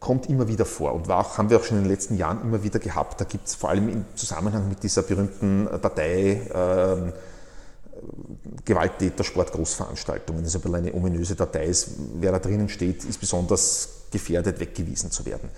[0.00, 2.62] kommt immer wieder vor und auch, haben wir auch schon in den letzten Jahren immer
[2.62, 3.20] wieder gehabt.
[3.20, 7.12] Da gibt es vor allem im Zusammenhang mit dieser berühmten Datei ähm,
[8.64, 10.44] Gewalttäter Sportgroßveranstaltungen.
[10.44, 11.64] Das ist ein eine ominöse Datei.
[11.64, 15.48] Ist, wer da drinnen steht, ist besonders gefährdet, weggewiesen zu werden.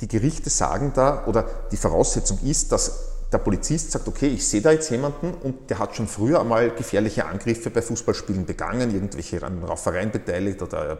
[0.00, 4.60] Die Gerichte sagen da, oder die Voraussetzung ist, dass der Polizist sagt, okay, ich sehe
[4.60, 9.42] da jetzt jemanden und der hat schon früher einmal gefährliche Angriffe bei Fußballspielen begangen, irgendwelche
[9.42, 10.98] an Raufereien beteiligt oder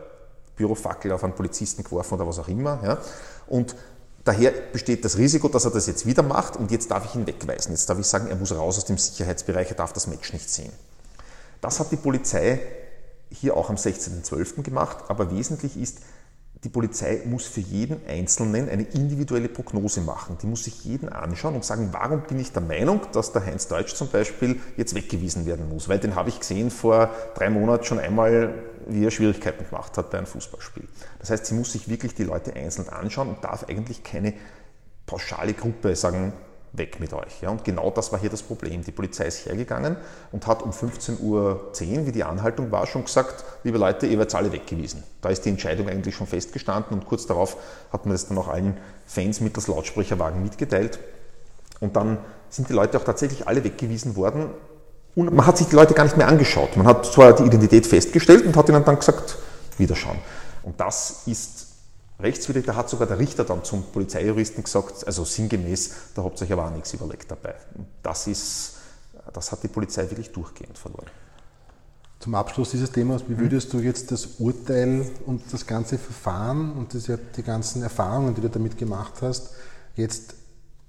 [0.57, 2.81] Bürofackel auf einen Polizisten geworfen oder was auch immer.
[2.83, 2.99] Ja.
[3.47, 3.77] Und
[4.25, 7.27] daher besteht das Risiko, dass er das jetzt wieder macht und jetzt darf ich ihn
[7.27, 7.73] wegweisen.
[7.73, 10.49] Jetzt darf ich sagen, er muss raus aus dem Sicherheitsbereich, er darf das Match nicht
[10.49, 10.73] sehen.
[11.61, 12.61] Das hat die Polizei
[13.31, 14.63] hier auch am 16.12.
[14.63, 15.99] gemacht, aber wesentlich ist,
[16.65, 20.39] die Polizei muss für jeden Einzelnen eine individuelle Prognose machen.
[20.41, 23.67] Die muss sich jeden anschauen und sagen, warum bin ich der Meinung, dass der Heinz
[23.67, 25.89] Deutsch zum Beispiel jetzt weggewiesen werden muss?
[25.89, 28.55] Weil den habe ich gesehen vor drei Monaten schon einmal,
[28.87, 30.87] wie er Schwierigkeiten gemacht hat bei einem Fußballspiel.
[31.19, 34.33] Das heißt, sie muss sich wirklich die Leute einzeln anschauen und darf eigentlich keine
[35.07, 36.33] pauschale Gruppe sagen,
[36.73, 37.43] weg mit euch.
[37.43, 38.83] Ja, und genau das war hier das Problem.
[38.83, 39.97] Die Polizei ist hergegangen
[40.33, 41.73] und hat um 15.10 Uhr,
[42.07, 45.03] wie die Anhaltung war, schon gesagt, liebe Leute, ihr werdet alle weggewiesen.
[45.21, 47.57] Da ist die Entscheidung eigentlich schon festgestanden und kurz darauf
[47.93, 50.99] hat man das dann auch allen Fans mittels Lautsprecherwagen mitgeteilt.
[51.81, 54.51] Und dann sind die Leute auch tatsächlich alle weggewiesen worden.
[55.15, 56.77] Und man hat sich die Leute gar nicht mehr angeschaut.
[56.77, 59.37] Man hat zwar die Identität festgestellt und hat ihnen dann gesagt,
[59.77, 60.19] wiederschauen.
[60.63, 61.72] Und das ist
[62.19, 66.47] rechtswidrig, da hat sogar der Richter dann zum Polizeijuristen gesagt, also sinngemäß, da habt ihr
[66.47, 67.55] euch aber auch nichts überlegt dabei.
[68.03, 68.75] Das, ist,
[69.33, 71.11] das hat die Polizei wirklich durchgehend verloren.
[72.21, 76.95] Zum Abschluss dieses Themas, wie würdest du jetzt das Urteil und das ganze Verfahren und
[76.95, 79.51] das, die ganzen Erfahrungen, die du damit gemacht hast,
[79.97, 80.35] jetzt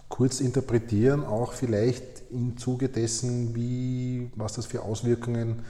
[0.10, 5.64] kurz interpretieren, auch vielleicht im Zuge dessen, wie, was das für Auswirkungen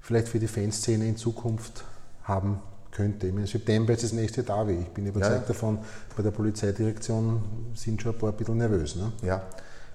[0.00, 1.84] vielleicht für die Fanszene in Zukunft
[2.24, 3.26] haben könnte.
[3.26, 4.74] Im September ist das nächste Davi.
[4.74, 5.48] Ich bin überzeugt ja.
[5.48, 5.78] davon,
[6.16, 7.42] bei der Polizeidirektion
[7.74, 8.96] sind schon ein paar ein bisschen nervös.
[8.96, 9.12] Ne?
[9.22, 9.42] Ja,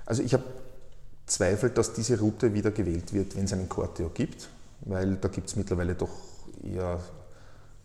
[0.05, 0.43] also ich habe
[1.25, 4.47] Zweifel, dass diese Route wieder gewählt wird, wenn es einen Corteo gibt,
[4.81, 6.09] weil da gibt es mittlerweile doch
[6.63, 6.99] eher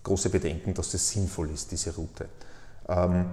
[0.02, 2.26] große Bedenken, dass das sinnvoll ist, diese Route.
[2.88, 3.26] Ähm,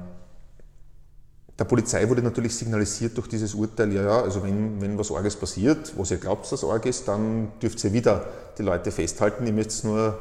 [1.58, 5.36] der Polizei wurde natürlich signalisiert durch dieses Urteil, ja, ja, also wenn, wenn was Orges
[5.36, 8.26] passiert, was ihr glaubt, dass Org ist, dann dürft ihr wieder
[8.58, 10.20] die Leute festhalten, ihr müsst nur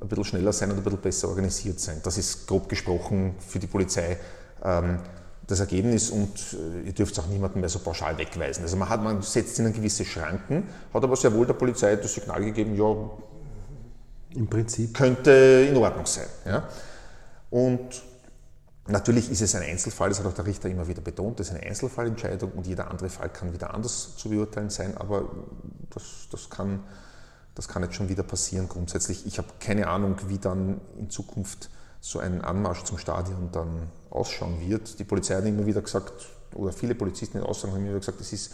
[0.00, 2.00] ein bisschen schneller sein und ein bisschen besser organisiert sein.
[2.02, 4.18] Das ist grob gesprochen für die Polizei
[4.62, 4.98] ähm,
[5.46, 8.64] das Ergebnis und äh, ihr dürft auch niemanden mehr so pauschal wegweisen.
[8.64, 12.14] Also man, hat, man setzt ihnen gewisse Schranken, hat aber sehr wohl der Polizei das
[12.14, 13.10] Signal gegeben, ja,
[14.34, 16.26] im Prinzip könnte in Ordnung sein.
[16.44, 16.68] Ja?
[17.50, 18.02] Und
[18.88, 21.54] natürlich ist es ein Einzelfall, das hat auch der Richter immer wieder betont, das ist
[21.54, 25.30] eine Einzelfallentscheidung und jeder andere Fall kann wieder anders zu beurteilen sein, aber
[25.90, 26.80] das, das kann
[27.56, 29.26] das kann jetzt schon wieder passieren grundsätzlich.
[29.26, 34.60] Ich habe keine Ahnung, wie dann in Zukunft so ein Anmarsch zum Stadion dann ausschauen
[34.60, 34.98] wird.
[34.98, 36.12] Die Polizei hat immer wieder gesagt,
[36.54, 38.52] oder viele Polizisten in Aussagen haben immer wieder gesagt, es ist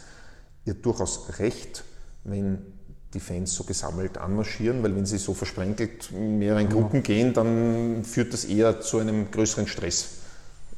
[0.64, 1.82] ihr durchaus recht,
[2.22, 2.64] wenn
[3.12, 8.04] die Fans so gesammelt anmarschieren, weil wenn sie so versprenkelt in mehreren Gruppen gehen, dann
[8.04, 10.06] führt das eher zu einem größeren Stress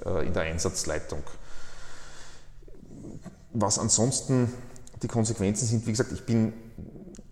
[0.04, 1.22] äh, in der Einsatzleitung.
[3.52, 4.52] Was ansonsten
[5.02, 6.54] die Konsequenzen sind, wie gesagt, ich bin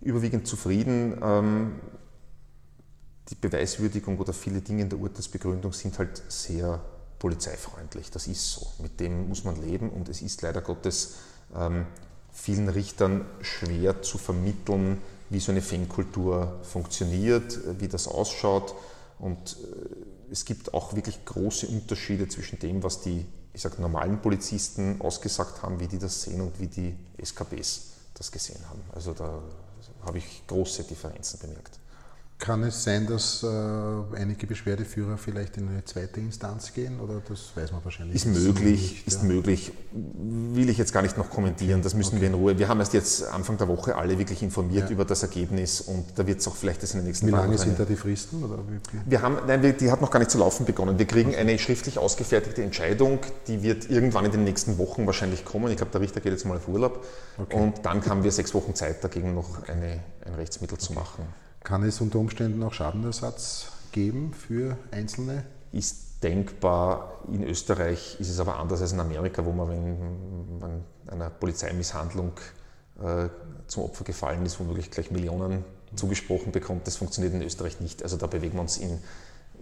[0.03, 1.19] überwiegend zufrieden.
[1.21, 1.75] Ähm,
[3.29, 6.81] die Beweiswürdigung oder viele Dinge in der Urteilsbegründung sind halt sehr
[7.19, 8.11] polizeifreundlich.
[8.11, 8.67] Das ist so.
[8.81, 11.15] Mit dem muss man leben und es ist leider Gottes
[11.55, 11.85] ähm,
[12.31, 18.75] vielen Richtern schwer zu vermitteln, wie so eine Fankultur funktioniert, wie das ausschaut.
[19.19, 24.19] Und äh, es gibt auch wirklich große Unterschiede zwischen dem, was die ich sag, normalen
[24.19, 28.81] Polizisten ausgesagt haben, wie die das sehen und wie die SKBs das gesehen haben.
[28.93, 29.41] Also da
[30.05, 31.79] habe ich große Differenzen bemerkt.
[32.43, 33.47] Kann es sein, dass äh,
[34.17, 38.81] einige Beschwerdeführer vielleicht in eine zweite Instanz gehen oder das weiß man wahrscheinlich ist möglich,
[38.81, 39.07] nicht?
[39.07, 39.29] Ist ja.
[39.29, 42.23] möglich, will ich jetzt gar nicht noch kommentieren, das müssen okay.
[42.23, 42.59] wir in Ruhe.
[42.59, 44.93] Wir haben erst jetzt Anfang der Woche alle wirklich informiert ja.
[44.93, 47.57] über das Ergebnis und da wird es auch vielleicht das in den nächsten Wie lange
[47.57, 48.43] sind da die Fristen?
[48.43, 48.99] Oder wie?
[49.09, 50.99] Wir haben, nein, die hat noch gar nicht zu laufen begonnen.
[50.99, 55.71] Wir kriegen eine schriftlich ausgefertigte Entscheidung, die wird irgendwann in den nächsten Wochen wahrscheinlich kommen.
[55.71, 57.05] Ich glaube, der Richter geht jetzt mal auf Urlaub
[57.37, 57.55] okay.
[57.55, 60.87] und dann haben wir sechs Wochen Zeit, dagegen noch eine, ein Rechtsmittel okay.
[60.87, 61.25] zu machen.
[61.63, 65.45] Kann es unter Umständen auch Schadenersatz geben für Einzelne?
[65.71, 67.19] Ist denkbar.
[67.31, 72.33] In Österreich ist es aber anders als in Amerika, wo man, wenn man einer Polizeimisshandlung
[73.01, 73.29] äh,
[73.67, 75.63] zum Opfer gefallen ist, womöglich gleich Millionen
[75.95, 76.87] zugesprochen bekommt.
[76.87, 78.03] Das funktioniert in Österreich nicht.
[78.03, 78.99] Also da bewegen wir uns in,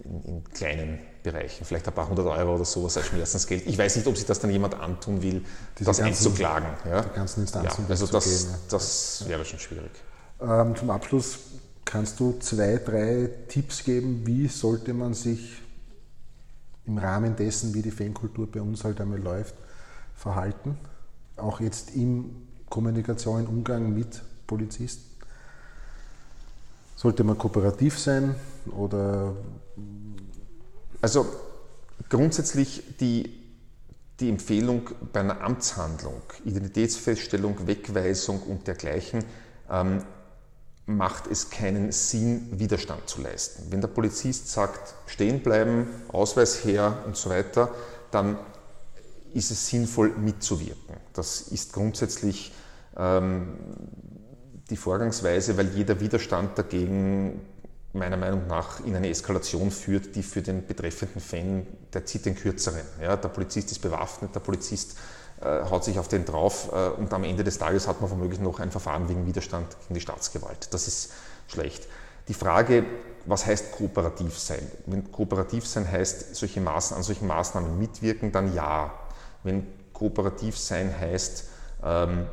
[0.02, 1.64] in, in kleinen Bereichen.
[1.64, 3.66] Vielleicht ein paar hundert Euro oder sowas als Schmerzensgeld.
[3.66, 5.44] Ich weiß nicht, ob sich das dann jemand antun will,
[5.78, 6.68] Diese das ganzen, einzuklagen.
[6.88, 7.02] Ja?
[7.02, 7.84] Die ganzen Instanzen.
[7.84, 8.58] Ja, also das, gehen, ja.
[8.70, 9.92] das wäre schon schwierig.
[10.40, 11.38] Ähm, zum Abschluss
[11.84, 15.60] Kannst du zwei, drei Tipps geben, wie sollte man sich
[16.86, 19.54] im Rahmen dessen, wie die Fankultur bei uns halt einmal läuft,
[20.16, 20.76] verhalten?
[21.36, 25.12] Auch jetzt in Kommunikation, im Umgang mit Polizisten?
[26.96, 28.34] Sollte man kooperativ sein
[28.70, 29.34] oder?
[31.00, 31.26] Also
[32.08, 33.40] grundsätzlich die,
[34.20, 39.24] die Empfehlung bei einer Amtshandlung, Identitätsfeststellung, Wegweisung und dergleichen,
[39.68, 40.04] ähm,
[40.86, 43.70] macht es keinen Sinn, Widerstand zu leisten.
[43.70, 47.70] Wenn der Polizist sagt, stehen bleiben, Ausweis her und so weiter,
[48.10, 48.38] dann
[49.32, 50.96] ist es sinnvoll mitzuwirken.
[51.12, 52.52] Das ist grundsätzlich
[52.96, 53.56] ähm,
[54.70, 57.40] die Vorgangsweise, weil jeder Widerstand dagegen
[57.92, 62.34] meiner Meinung nach in eine Eskalation führt, die für den betreffenden Fan, der zieht den
[62.34, 62.82] kürzeren.
[63.00, 64.96] Ja, der Polizist ist bewaffnet, der Polizist
[65.44, 68.60] haut sich auf den drauf äh, und am Ende des Tages hat man womöglich noch
[68.60, 70.72] ein Verfahren wegen Widerstand gegen die Staatsgewalt.
[70.72, 71.12] Das ist
[71.48, 71.86] schlecht.
[72.28, 72.84] Die Frage,
[73.26, 74.66] was heißt kooperativ sein?
[74.86, 78.92] Wenn kooperativ sein heißt, solche Maßnahmen, an solchen Maßnahmen mitwirken, dann ja.
[79.42, 81.44] wenn kooperativ sein heißt,
[81.84, 82.26] ähm,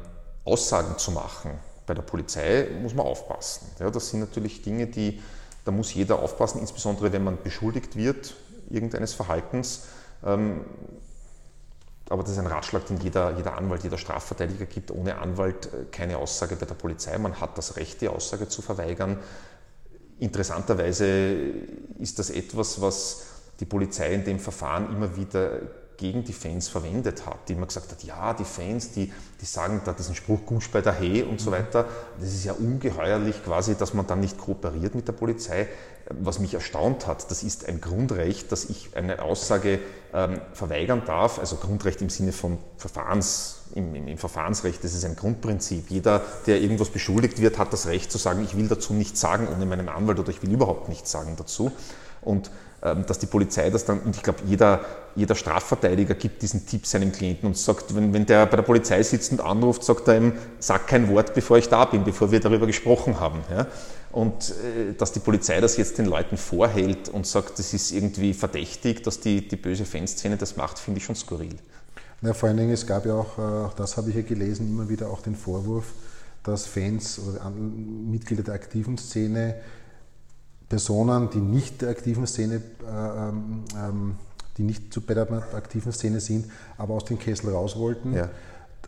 [0.46, 1.52] Aussagen zu machen
[1.86, 3.68] bei der Polizei, muss man aufpassen.
[3.80, 5.22] Ja, das sind natürlich Dinge, die,
[5.66, 8.36] da muss jeder aufpassen, insbesondere wenn man beschuldigt wird
[8.70, 9.86] irgendeines Verhaltens.
[10.24, 10.62] Ähm,
[12.10, 14.92] aber das ist ein Ratschlag, den jeder, jeder Anwalt, jeder Strafverteidiger gibt.
[14.92, 17.18] Ohne Anwalt äh, keine Aussage bei der Polizei.
[17.18, 19.20] Man hat das Recht, die Aussage zu verweigern.
[20.18, 21.06] Interessanterweise
[22.00, 23.26] ist das etwas, was
[23.60, 25.62] die Polizei in dem Verfahren immer wieder
[26.00, 29.82] gegen die Fans verwendet hat, die immer gesagt hat, ja, die Fans, die, die sagen
[29.84, 31.86] da diesen Spruch Gusch bei der He und so weiter.
[32.20, 35.68] Das ist ja ungeheuerlich quasi, dass man dann nicht kooperiert mit der Polizei.
[36.10, 39.80] Was mich erstaunt hat, das ist ein Grundrecht, dass ich eine Aussage
[40.14, 45.04] ähm, verweigern darf, also Grundrecht im Sinne von Verfahrens, im, im, im, Verfahrensrecht, das ist
[45.06, 45.92] ein Grundprinzip.
[45.92, 49.48] Jeder, der irgendwas beschuldigt wird, hat das Recht zu sagen, ich will dazu nichts sagen
[49.54, 51.72] ohne meinen Anwalt oder ich will überhaupt nichts sagen dazu.
[52.22, 52.50] Und
[52.82, 54.82] dass die Polizei das dann, und ich glaube, jeder,
[55.16, 59.04] jeder Strafverteidiger gibt diesen Tipp seinem Klienten und sagt, wenn, wenn der bei der Polizei
[59.04, 62.40] sitzt und anruft, sagt er ihm, sag kein Wort, bevor ich da bin, bevor wir
[62.40, 63.40] darüber gesprochen haben.
[63.52, 63.68] Ja?
[64.12, 68.34] Und äh, dass die Polizei das jetzt den Leuten vorhält und sagt, das ist irgendwie
[68.34, 71.56] verdächtig, dass die, die böse Fanszene das macht, finde ich schon skurril.
[72.22, 74.70] Ja, vor allen Dingen, es gab ja auch, äh, auch das habe ich ja gelesen,
[74.70, 75.86] immer wieder auch den Vorwurf,
[76.44, 79.56] dass Fans oder Mitglieder der aktiven Szene
[80.70, 84.16] Personen, die nicht der aktiven Szene, äh, ähm, ähm,
[84.58, 86.46] die nicht zu, bei der aktiven Szene sind,
[86.78, 88.30] aber aus dem Kessel raus wollten, ja.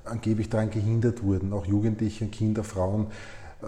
[0.05, 3.07] angeblich daran gehindert wurden, auch Jugendliche, Kinder, Frauen.
[3.63, 3.67] Äh,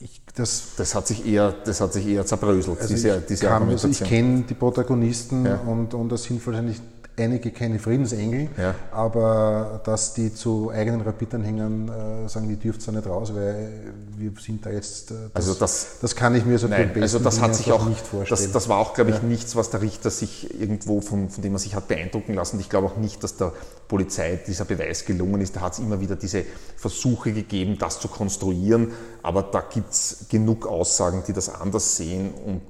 [0.00, 3.88] ich, das, das, hat sich eher, das hat sich eher zerbröselt, also diese, diese also
[3.88, 5.56] ich kenne die Protagonisten ja.
[5.56, 6.80] und, und das sind wahrscheinlich
[7.20, 8.74] einige keine Friedensengel, ja.
[8.90, 11.88] aber dass die zu eigenen Rapid-Anhängern
[12.24, 15.10] äh, sagen, die dürft ihr nicht raus, weil wir sind da jetzt.
[15.10, 17.86] Äh, das, also das, das kann ich mir so nein, also das hat sich auch
[17.86, 18.40] nicht vorstellen.
[18.40, 19.22] Das, das war auch, glaube ich, ja.
[19.22, 22.58] nichts, was der Richter sich irgendwo von, von dem er sich hat beeindrucken lassen.
[22.60, 23.52] Ich glaube auch nicht, dass der
[23.88, 25.56] Polizei dieser Beweis gelungen ist.
[25.56, 26.44] Da hat es immer wieder diese
[26.76, 28.92] Versuche gegeben, das zu konstruieren,
[29.28, 32.62] aber da gibt es genug Aussagen, die das anders sehen und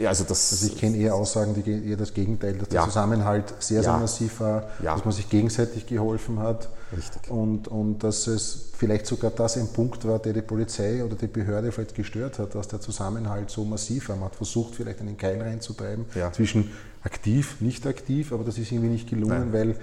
[0.00, 0.52] ja, also das.
[0.52, 3.98] Also ich kenne eher Aussagen, die eher das Gegenteil, dass der Zusammenhalt sehr ja.
[3.98, 4.94] massiv war, ja.
[4.94, 6.68] dass man sich gegenseitig geholfen hat.
[6.96, 7.28] Richtig.
[7.28, 11.26] Und, und dass es vielleicht sogar das ein Punkt war, der die Polizei oder die
[11.26, 14.14] Behörde vielleicht gestört hat, dass der Zusammenhalt so massiv war.
[14.14, 16.32] Man hat versucht, vielleicht einen Keil reinzutreiben ja.
[16.32, 16.70] zwischen
[17.02, 19.52] aktiv, nicht aktiv, aber das ist irgendwie nicht gelungen, Nein.
[19.52, 19.76] weil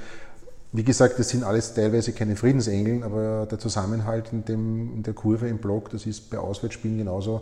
[0.73, 5.13] wie gesagt, das sind alles teilweise keine Friedensengel, aber der Zusammenhalt in, dem, in der
[5.13, 7.41] Kurve im Block, das ist bei Auswärtsspielen genauso,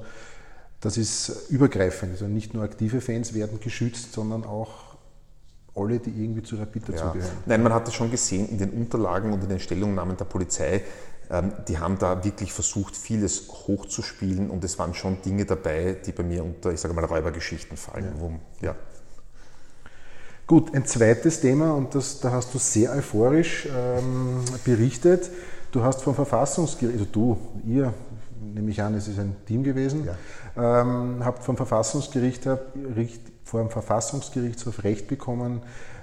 [0.82, 2.12] das ist übergreifend.
[2.12, 4.98] Also nicht nur aktive Fans werden geschützt, sondern auch
[5.76, 7.22] alle, die irgendwie zu Rapid dazugehören.
[7.22, 7.44] Ja.
[7.46, 10.82] Nein, man hat das schon gesehen in den Unterlagen und in den Stellungnahmen der Polizei.
[11.30, 16.12] Ähm, die haben da wirklich versucht, vieles hochzuspielen und es waren schon Dinge dabei, die
[16.12, 18.14] bei mir unter, ich sage mal, Räubergeschichten fallen.
[18.16, 18.20] Ja.
[18.20, 18.76] Wo, ja.
[20.52, 25.32] Gut, ein zweites Thema und das, da hast du sehr euphorisch ähm, berichtet.
[25.72, 27.94] Du hast vom Verfassungsgericht, also du, ihr,
[28.54, 30.06] nehme ich an, es ist ein Team gewesen,
[30.58, 30.82] ja.
[30.82, 32.44] ähm, habt vom Verfassungsgericht
[33.46, 35.62] vor dem Verfassungsgerichtshof Recht bekommen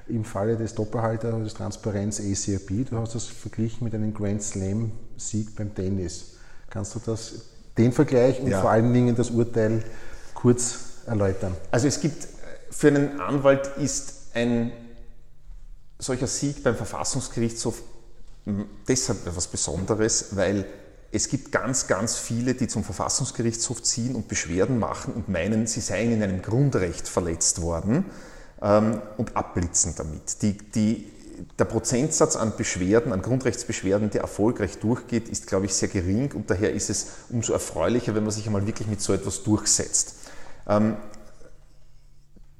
[0.09, 2.88] im Falle des Doppelhalter des Transparenz ACRB.
[2.88, 6.38] Du hast das verglichen mit einem Grand Slam Sieg beim Tennis.
[6.70, 8.62] Kannst du das, den Vergleich und ja.
[8.62, 9.82] vor allen Dingen das Urteil
[10.32, 11.55] kurz erläutern?
[11.70, 12.26] Also es gibt,
[12.70, 14.72] für einen Anwalt ist ein
[15.99, 17.82] solcher Sieg beim Verfassungsgerichtshof
[18.86, 20.64] deshalb etwas Besonderes, weil
[21.11, 25.80] es gibt ganz, ganz viele, die zum Verfassungsgerichtshof ziehen und Beschwerden machen und meinen, sie
[25.80, 28.05] seien in einem Grundrecht verletzt worden
[28.62, 30.43] ähm, und abblitzen damit.
[30.43, 31.11] Die, die,
[31.59, 36.51] der Prozentsatz an Beschwerden, an Grundrechtsbeschwerden, der erfolgreich durchgeht, ist, glaube ich, sehr gering und
[36.51, 40.14] daher ist es umso erfreulicher, wenn man sich einmal wirklich mit so etwas durchsetzt.
[40.68, 40.97] Ähm,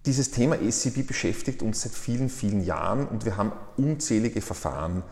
[0.07, 5.03] dieses Thema SCB beschäftigt uns seit vielen, vielen Jahren und wir haben unzählige Verfahren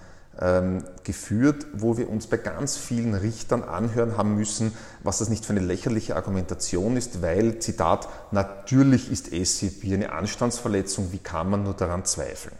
[0.40, 4.72] ähm, geführt, wo wir uns bei ganz vielen Richtern anhören haben müssen,
[5.02, 11.12] was das nicht für eine lächerliche Argumentation ist, weil, Zitat, natürlich ist SCP eine Anstandsverletzung,
[11.12, 12.54] wie kann man nur daran zweifeln?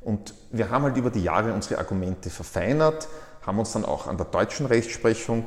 [0.00, 3.08] Und wir haben halt über die Jahre unsere Argumente verfeinert,
[3.46, 5.44] haben uns dann auch an der deutschen Rechtsprechung,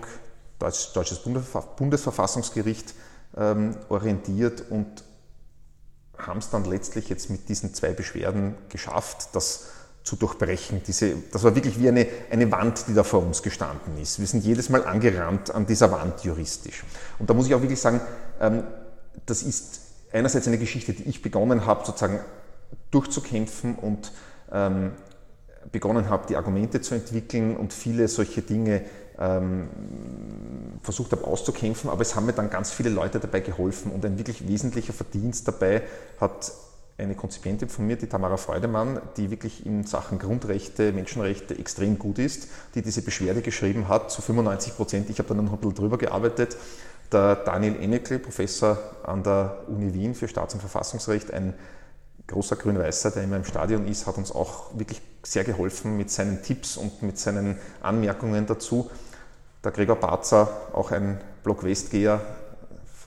[0.60, 1.20] Deutsch, Deutsches
[1.78, 2.94] Bundesverfassungsgericht
[3.36, 5.04] ähm, orientiert und
[6.18, 9.66] haben es dann letztlich jetzt mit diesen zwei Beschwerden geschafft, dass
[10.06, 10.82] zu durchbrechen.
[10.86, 14.20] Diese, das war wirklich wie eine, eine Wand, die da vor uns gestanden ist.
[14.20, 16.84] Wir sind jedes Mal angerannt an dieser Wand juristisch.
[17.18, 18.00] Und da muss ich auch wirklich sagen,
[18.40, 18.64] ähm,
[19.26, 19.82] das ist
[20.14, 22.20] einerseits eine Geschichte, die ich begonnen habe, sozusagen
[22.92, 24.12] durchzukämpfen und
[24.52, 24.92] ähm,
[25.72, 28.84] begonnen habe, die Argumente zu entwickeln und viele solche Dinge
[29.18, 29.70] ähm,
[30.86, 34.18] versucht habe auszukämpfen, aber es haben mir dann ganz viele Leute dabei geholfen und ein
[34.18, 35.82] wirklich wesentlicher Verdienst dabei
[36.22, 36.54] hat
[36.98, 42.20] eine Konzipientin von mir, die Tamara Freudemann, die wirklich in Sachen Grundrechte, Menschenrechte extrem gut
[42.20, 45.10] ist, die diese Beschwerde geschrieben hat, zu 95 Prozent.
[45.10, 46.56] Ich habe dann noch ein bisschen drüber gearbeitet.
[47.12, 51.54] Der Daniel Enekel, Professor an der Uni Wien für Staats- und Verfassungsrecht, ein
[52.28, 56.44] großer Grün-Weißer, der immer im Stadion ist, hat uns auch wirklich sehr geholfen mit seinen
[56.44, 58.90] Tipps und mit seinen Anmerkungen dazu.
[59.66, 62.22] Der Gregor Barzer, auch ein Block-Westgeher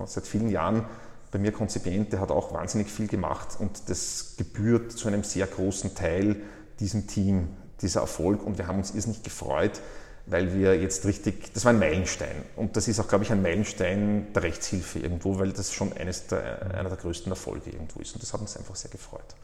[0.07, 0.85] seit vielen Jahren,
[1.31, 5.47] bei mir Konzipient, der hat auch wahnsinnig viel gemacht und das gebührt zu einem sehr
[5.47, 6.37] großen Teil
[6.81, 7.49] diesem Team,
[7.81, 8.43] dieser Erfolg.
[8.45, 9.81] Und wir haben uns irrsinnig gefreut,
[10.27, 12.35] weil wir jetzt richtig, das war ein Meilenstein.
[12.57, 16.27] Und das ist auch, glaube ich, ein Meilenstein der Rechtshilfe irgendwo, weil das schon eines
[16.27, 18.15] der, einer der größten Erfolge irgendwo ist.
[18.15, 19.37] Und das hat uns einfach sehr gefreut.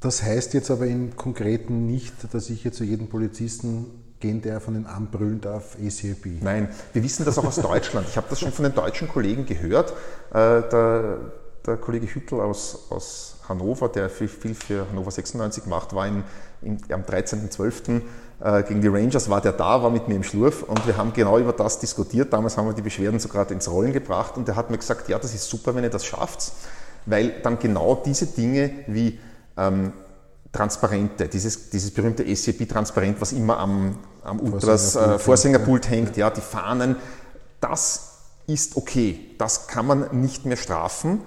[0.00, 4.68] Das heißt jetzt aber im Konkreten nicht, dass ich jetzt zu jedem Polizisten gehen darf
[4.68, 6.40] und ihn anbrüllen darf, ACAB.
[6.40, 8.06] Nein, wir wissen das auch aus Deutschland.
[8.08, 9.92] Ich habe das schon von den deutschen Kollegen gehört.
[10.30, 11.18] Äh, der,
[11.66, 16.22] der Kollege Hüttel aus, aus Hannover, der viel, viel für Hannover 96 macht, war in,
[16.62, 18.00] in, am 13.12.
[18.40, 21.12] Äh, gegen die Rangers, war der da, war mit mir im Schlurf und wir haben
[21.12, 22.32] genau über das diskutiert.
[22.32, 25.08] Damals haben wir die Beschwerden so gerade ins Rollen gebracht und er hat mir gesagt,
[25.08, 26.52] ja, das ist super, wenn ihr das schafft,
[27.06, 29.18] weil dann genau diese Dinge wie
[29.56, 29.92] ähm,
[30.52, 36.42] Transparente, dieses, dieses berühmte SCP-Transparent, was immer am, am Ultras äh, Vorsängerpult hängt, ja, die
[36.42, 36.96] Fahnen,
[37.60, 38.10] das
[38.46, 41.22] ist okay, das kann man nicht mehr strafen,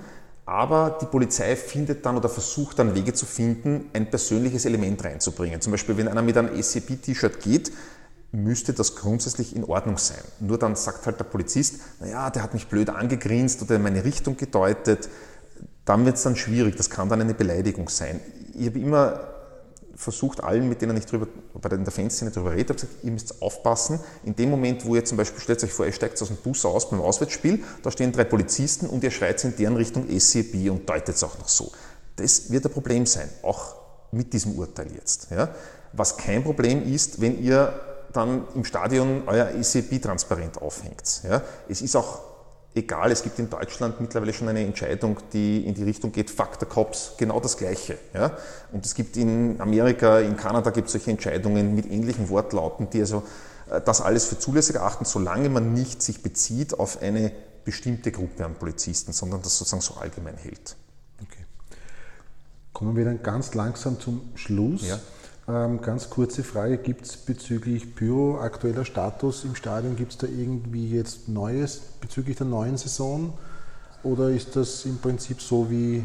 [0.45, 5.59] aber die Polizei findet dann oder versucht dann Wege zu finden, ein persönliches Element reinzubringen.
[5.59, 7.71] Zum Beispiel, wenn einer mit einem SCP-T-Shirt geht,
[8.31, 10.21] müsste das grundsätzlich in Ordnung sein.
[10.39, 14.03] Nur dann sagt halt der Polizist, naja, der hat mich blöd angegrinst oder in meine
[14.03, 15.09] Richtung gedeutet,
[15.85, 18.19] dann wird es dann schwierig, das kann dann eine Beleidigung sein.
[18.57, 19.19] Ich habe immer
[19.95, 23.41] versucht, allen, mit denen ich drüber, bei der, Fanszene darüber rede, habe gesagt, ihr müsst
[23.41, 26.37] aufpassen, in dem Moment, wo ihr zum Beispiel, stellt euch vor, ihr steigt aus dem
[26.37, 30.69] Bus aus beim Auswärtsspiel, da stehen drei Polizisten und ihr schreit in deren Richtung SCB
[30.69, 31.71] und deutet es auch noch so.
[32.17, 33.75] Das wird ein Problem sein, auch
[34.11, 35.27] mit diesem Urteil jetzt.
[35.31, 35.49] Ja?
[35.93, 37.73] Was kein Problem ist, wenn ihr
[38.11, 41.21] dann im Stadion euer ECB-Transparent aufhängt.
[41.27, 41.41] Ja?
[41.67, 42.34] Es ist auch
[42.75, 46.57] egal, es gibt in Deutschland mittlerweile schon eine Entscheidung, die in die Richtung geht, fuck
[46.59, 47.97] the cops, genau das Gleiche.
[48.13, 48.37] Ja?
[48.71, 52.99] Und es gibt in Amerika, in Kanada gibt es solche Entscheidungen mit ähnlichen Wortlauten, die
[52.99, 53.23] also
[53.69, 57.31] äh, das alles für zulässig erachten, solange man nicht sich bezieht auf eine
[57.63, 60.75] bestimmte Gruppe an Polizisten, sondern das sozusagen so allgemein hält.
[61.23, 61.45] Okay.
[62.73, 64.85] Kommen wir dann ganz langsam zum Schluss.
[64.85, 64.99] Ja.
[65.47, 70.25] Ähm, ganz kurze Frage, gibt es bezüglich Pyro aktueller Status im Stadion, gibt es da
[70.25, 73.37] irgendwie jetzt Neues bezüglich der neuen Saison?
[74.01, 76.03] Oder ist das im Prinzip so wie,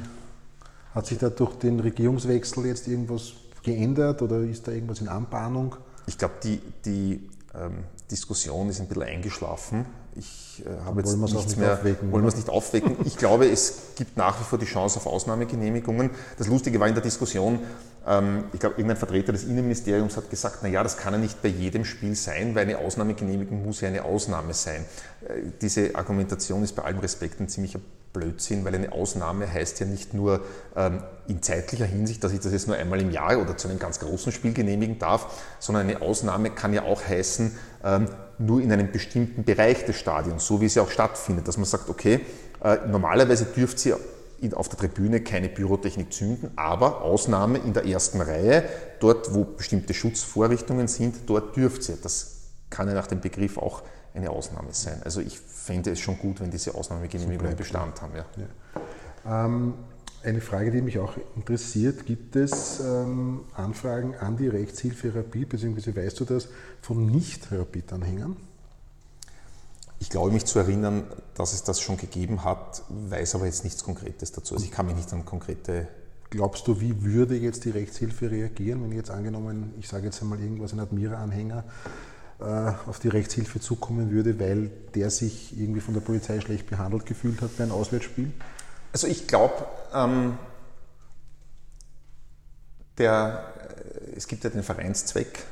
[0.94, 3.32] hat sich da durch den Regierungswechsel jetzt irgendwas
[3.62, 5.74] geändert oder ist da irgendwas in Anbahnung?
[6.06, 9.86] Ich glaube, die, die ähm, Diskussion ist ein bisschen eingeschlafen.
[10.16, 12.96] Ich äh, habe jetzt nichts nicht mehr, aufwecken, wollen wir es nicht aufwecken.
[13.04, 16.10] Ich glaube, es gibt nach wie vor die Chance auf Ausnahmegenehmigungen.
[16.38, 17.60] Das Lustige war in der Diskussion,
[18.06, 21.42] ähm, ich glaube, irgendein Vertreter des Innenministeriums hat gesagt, na ja, das kann ja nicht
[21.42, 24.84] bei jedem Spiel sein, weil eine Ausnahmegenehmigung muss ja eine Ausnahme sein.
[25.26, 27.80] Äh, diese Argumentation ist bei allem Respekt ein ziemlicher
[28.12, 30.40] Blödsinn, weil eine Ausnahme heißt ja nicht nur
[30.76, 33.78] ähm, in zeitlicher Hinsicht, dass ich das jetzt nur einmal im Jahr oder zu einem
[33.78, 38.08] ganz großen Spiel genehmigen darf, sondern eine Ausnahme kann ja auch heißen, ähm,
[38.38, 41.66] nur in einem bestimmten Bereich des Stadions, so wie es ja auch stattfindet, dass man
[41.66, 42.20] sagt, okay,
[42.62, 43.98] äh, normalerweise dürft ihr
[44.54, 48.64] auf der Tribüne keine Pyrotechnik zünden, aber Ausnahme in der ersten Reihe,
[48.98, 51.98] dort wo bestimmte Schutzvorrichtungen sind, dort dürft ihr.
[52.02, 52.36] Das
[52.70, 53.82] kann ja nach dem Begriff auch
[54.14, 55.00] eine Ausnahme sein.
[55.04, 58.14] Also ich fände es schon gut, wenn diese Ausnahmegenehmigungen Bestand haben.
[58.16, 58.26] Ja.
[58.36, 59.44] ja.
[59.44, 59.74] Ähm,
[60.22, 65.96] eine Frage, die mich auch interessiert, gibt es ähm, Anfragen an die Rechtshilfe Rapid, beziehungsweise
[65.96, 66.48] weißt du das,
[66.82, 68.36] von Nicht-Rapid-Anhängern?
[69.98, 71.04] Ich glaube mich zu erinnern,
[71.34, 74.54] dass es das schon gegeben hat, weiß aber jetzt nichts Konkretes dazu.
[74.54, 75.88] Also ich kann mich nicht an konkrete.
[76.30, 80.40] Glaubst du, wie würde jetzt die Rechtshilfe reagieren, wenn jetzt angenommen, ich sage jetzt einmal
[80.40, 81.64] irgendwas, ein Admira-Anhänger
[82.40, 87.42] auf die Rechtshilfe zukommen würde, weil der sich irgendwie von der Polizei schlecht behandelt gefühlt
[87.42, 88.32] hat bei einem Auswärtsspiel?
[88.92, 90.38] Also ich glaube, ähm,
[92.98, 95.44] der, äh, es gibt ja den Vereinszweck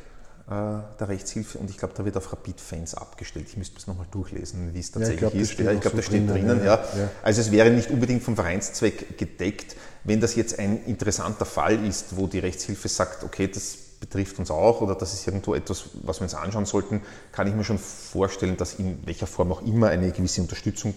[0.46, 3.46] äh, der Rechtshilfe und ich glaube, da wird auf Rapid-Fans abgestellt.
[3.48, 5.58] Ich müsste es nochmal durchlesen, wie es tatsächlich ja, glaub, ist.
[5.58, 6.48] Ja, ich glaube, da steht drinnen.
[6.48, 6.76] drinnen ja.
[6.76, 7.10] ja.
[7.22, 9.76] Also es wäre nicht unbedingt vom Vereinszweck gedeckt.
[10.04, 14.50] Wenn das jetzt ein interessanter Fall ist, wo die Rechtshilfe sagt, okay, das betrifft uns
[14.50, 17.78] auch oder das ist irgendwo etwas, was wir uns anschauen sollten, kann ich mir schon
[17.78, 20.94] vorstellen, dass in welcher Form auch immer eine gewisse Unterstützung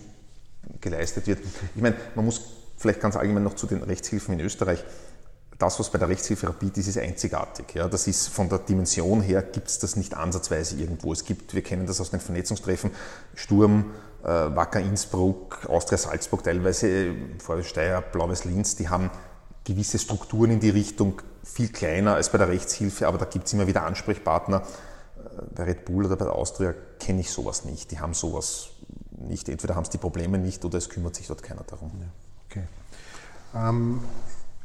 [0.79, 1.39] geleistet wird.
[1.75, 2.41] Ich meine, man muss
[2.77, 4.83] vielleicht ganz allgemein noch zu den Rechtshilfen in Österreich
[5.61, 7.75] das, was bei der Rechtshilfe Rapid ist, ist einzigartig.
[7.75, 11.13] Ja, das ist von der Dimension her, gibt es das nicht ansatzweise irgendwo.
[11.13, 12.91] Es gibt, wir kennen das aus den Vernetzungstreffen,
[13.35, 13.91] Sturm,
[14.23, 19.11] äh, Wacker Innsbruck, Austria Salzburg teilweise, Vorsteier, Blaues Linz, die haben
[19.63, 23.53] gewisse Strukturen in die Richtung viel kleiner als bei der Rechtshilfe, aber da gibt es
[23.53, 24.61] immer wieder Ansprechpartner.
[25.17, 27.91] Äh, bei Red Bull oder bei der Austria kenne ich sowas nicht.
[27.91, 28.69] Die haben sowas
[29.11, 29.49] nicht.
[29.49, 31.91] Entweder haben sie die Probleme nicht oder es kümmert sich dort keiner darum.
[31.99, 32.07] Ja,
[32.49, 32.63] okay.
[33.55, 34.01] Ähm,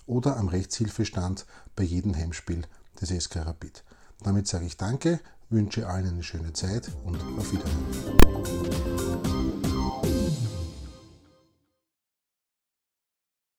[0.07, 2.63] oder am Rechtshilfestand bei jedem Heimspiel
[3.01, 3.83] des SK Rapid.
[4.23, 9.46] Damit sage ich Danke, wünsche allen eine schöne Zeit und auf Wiedersehen.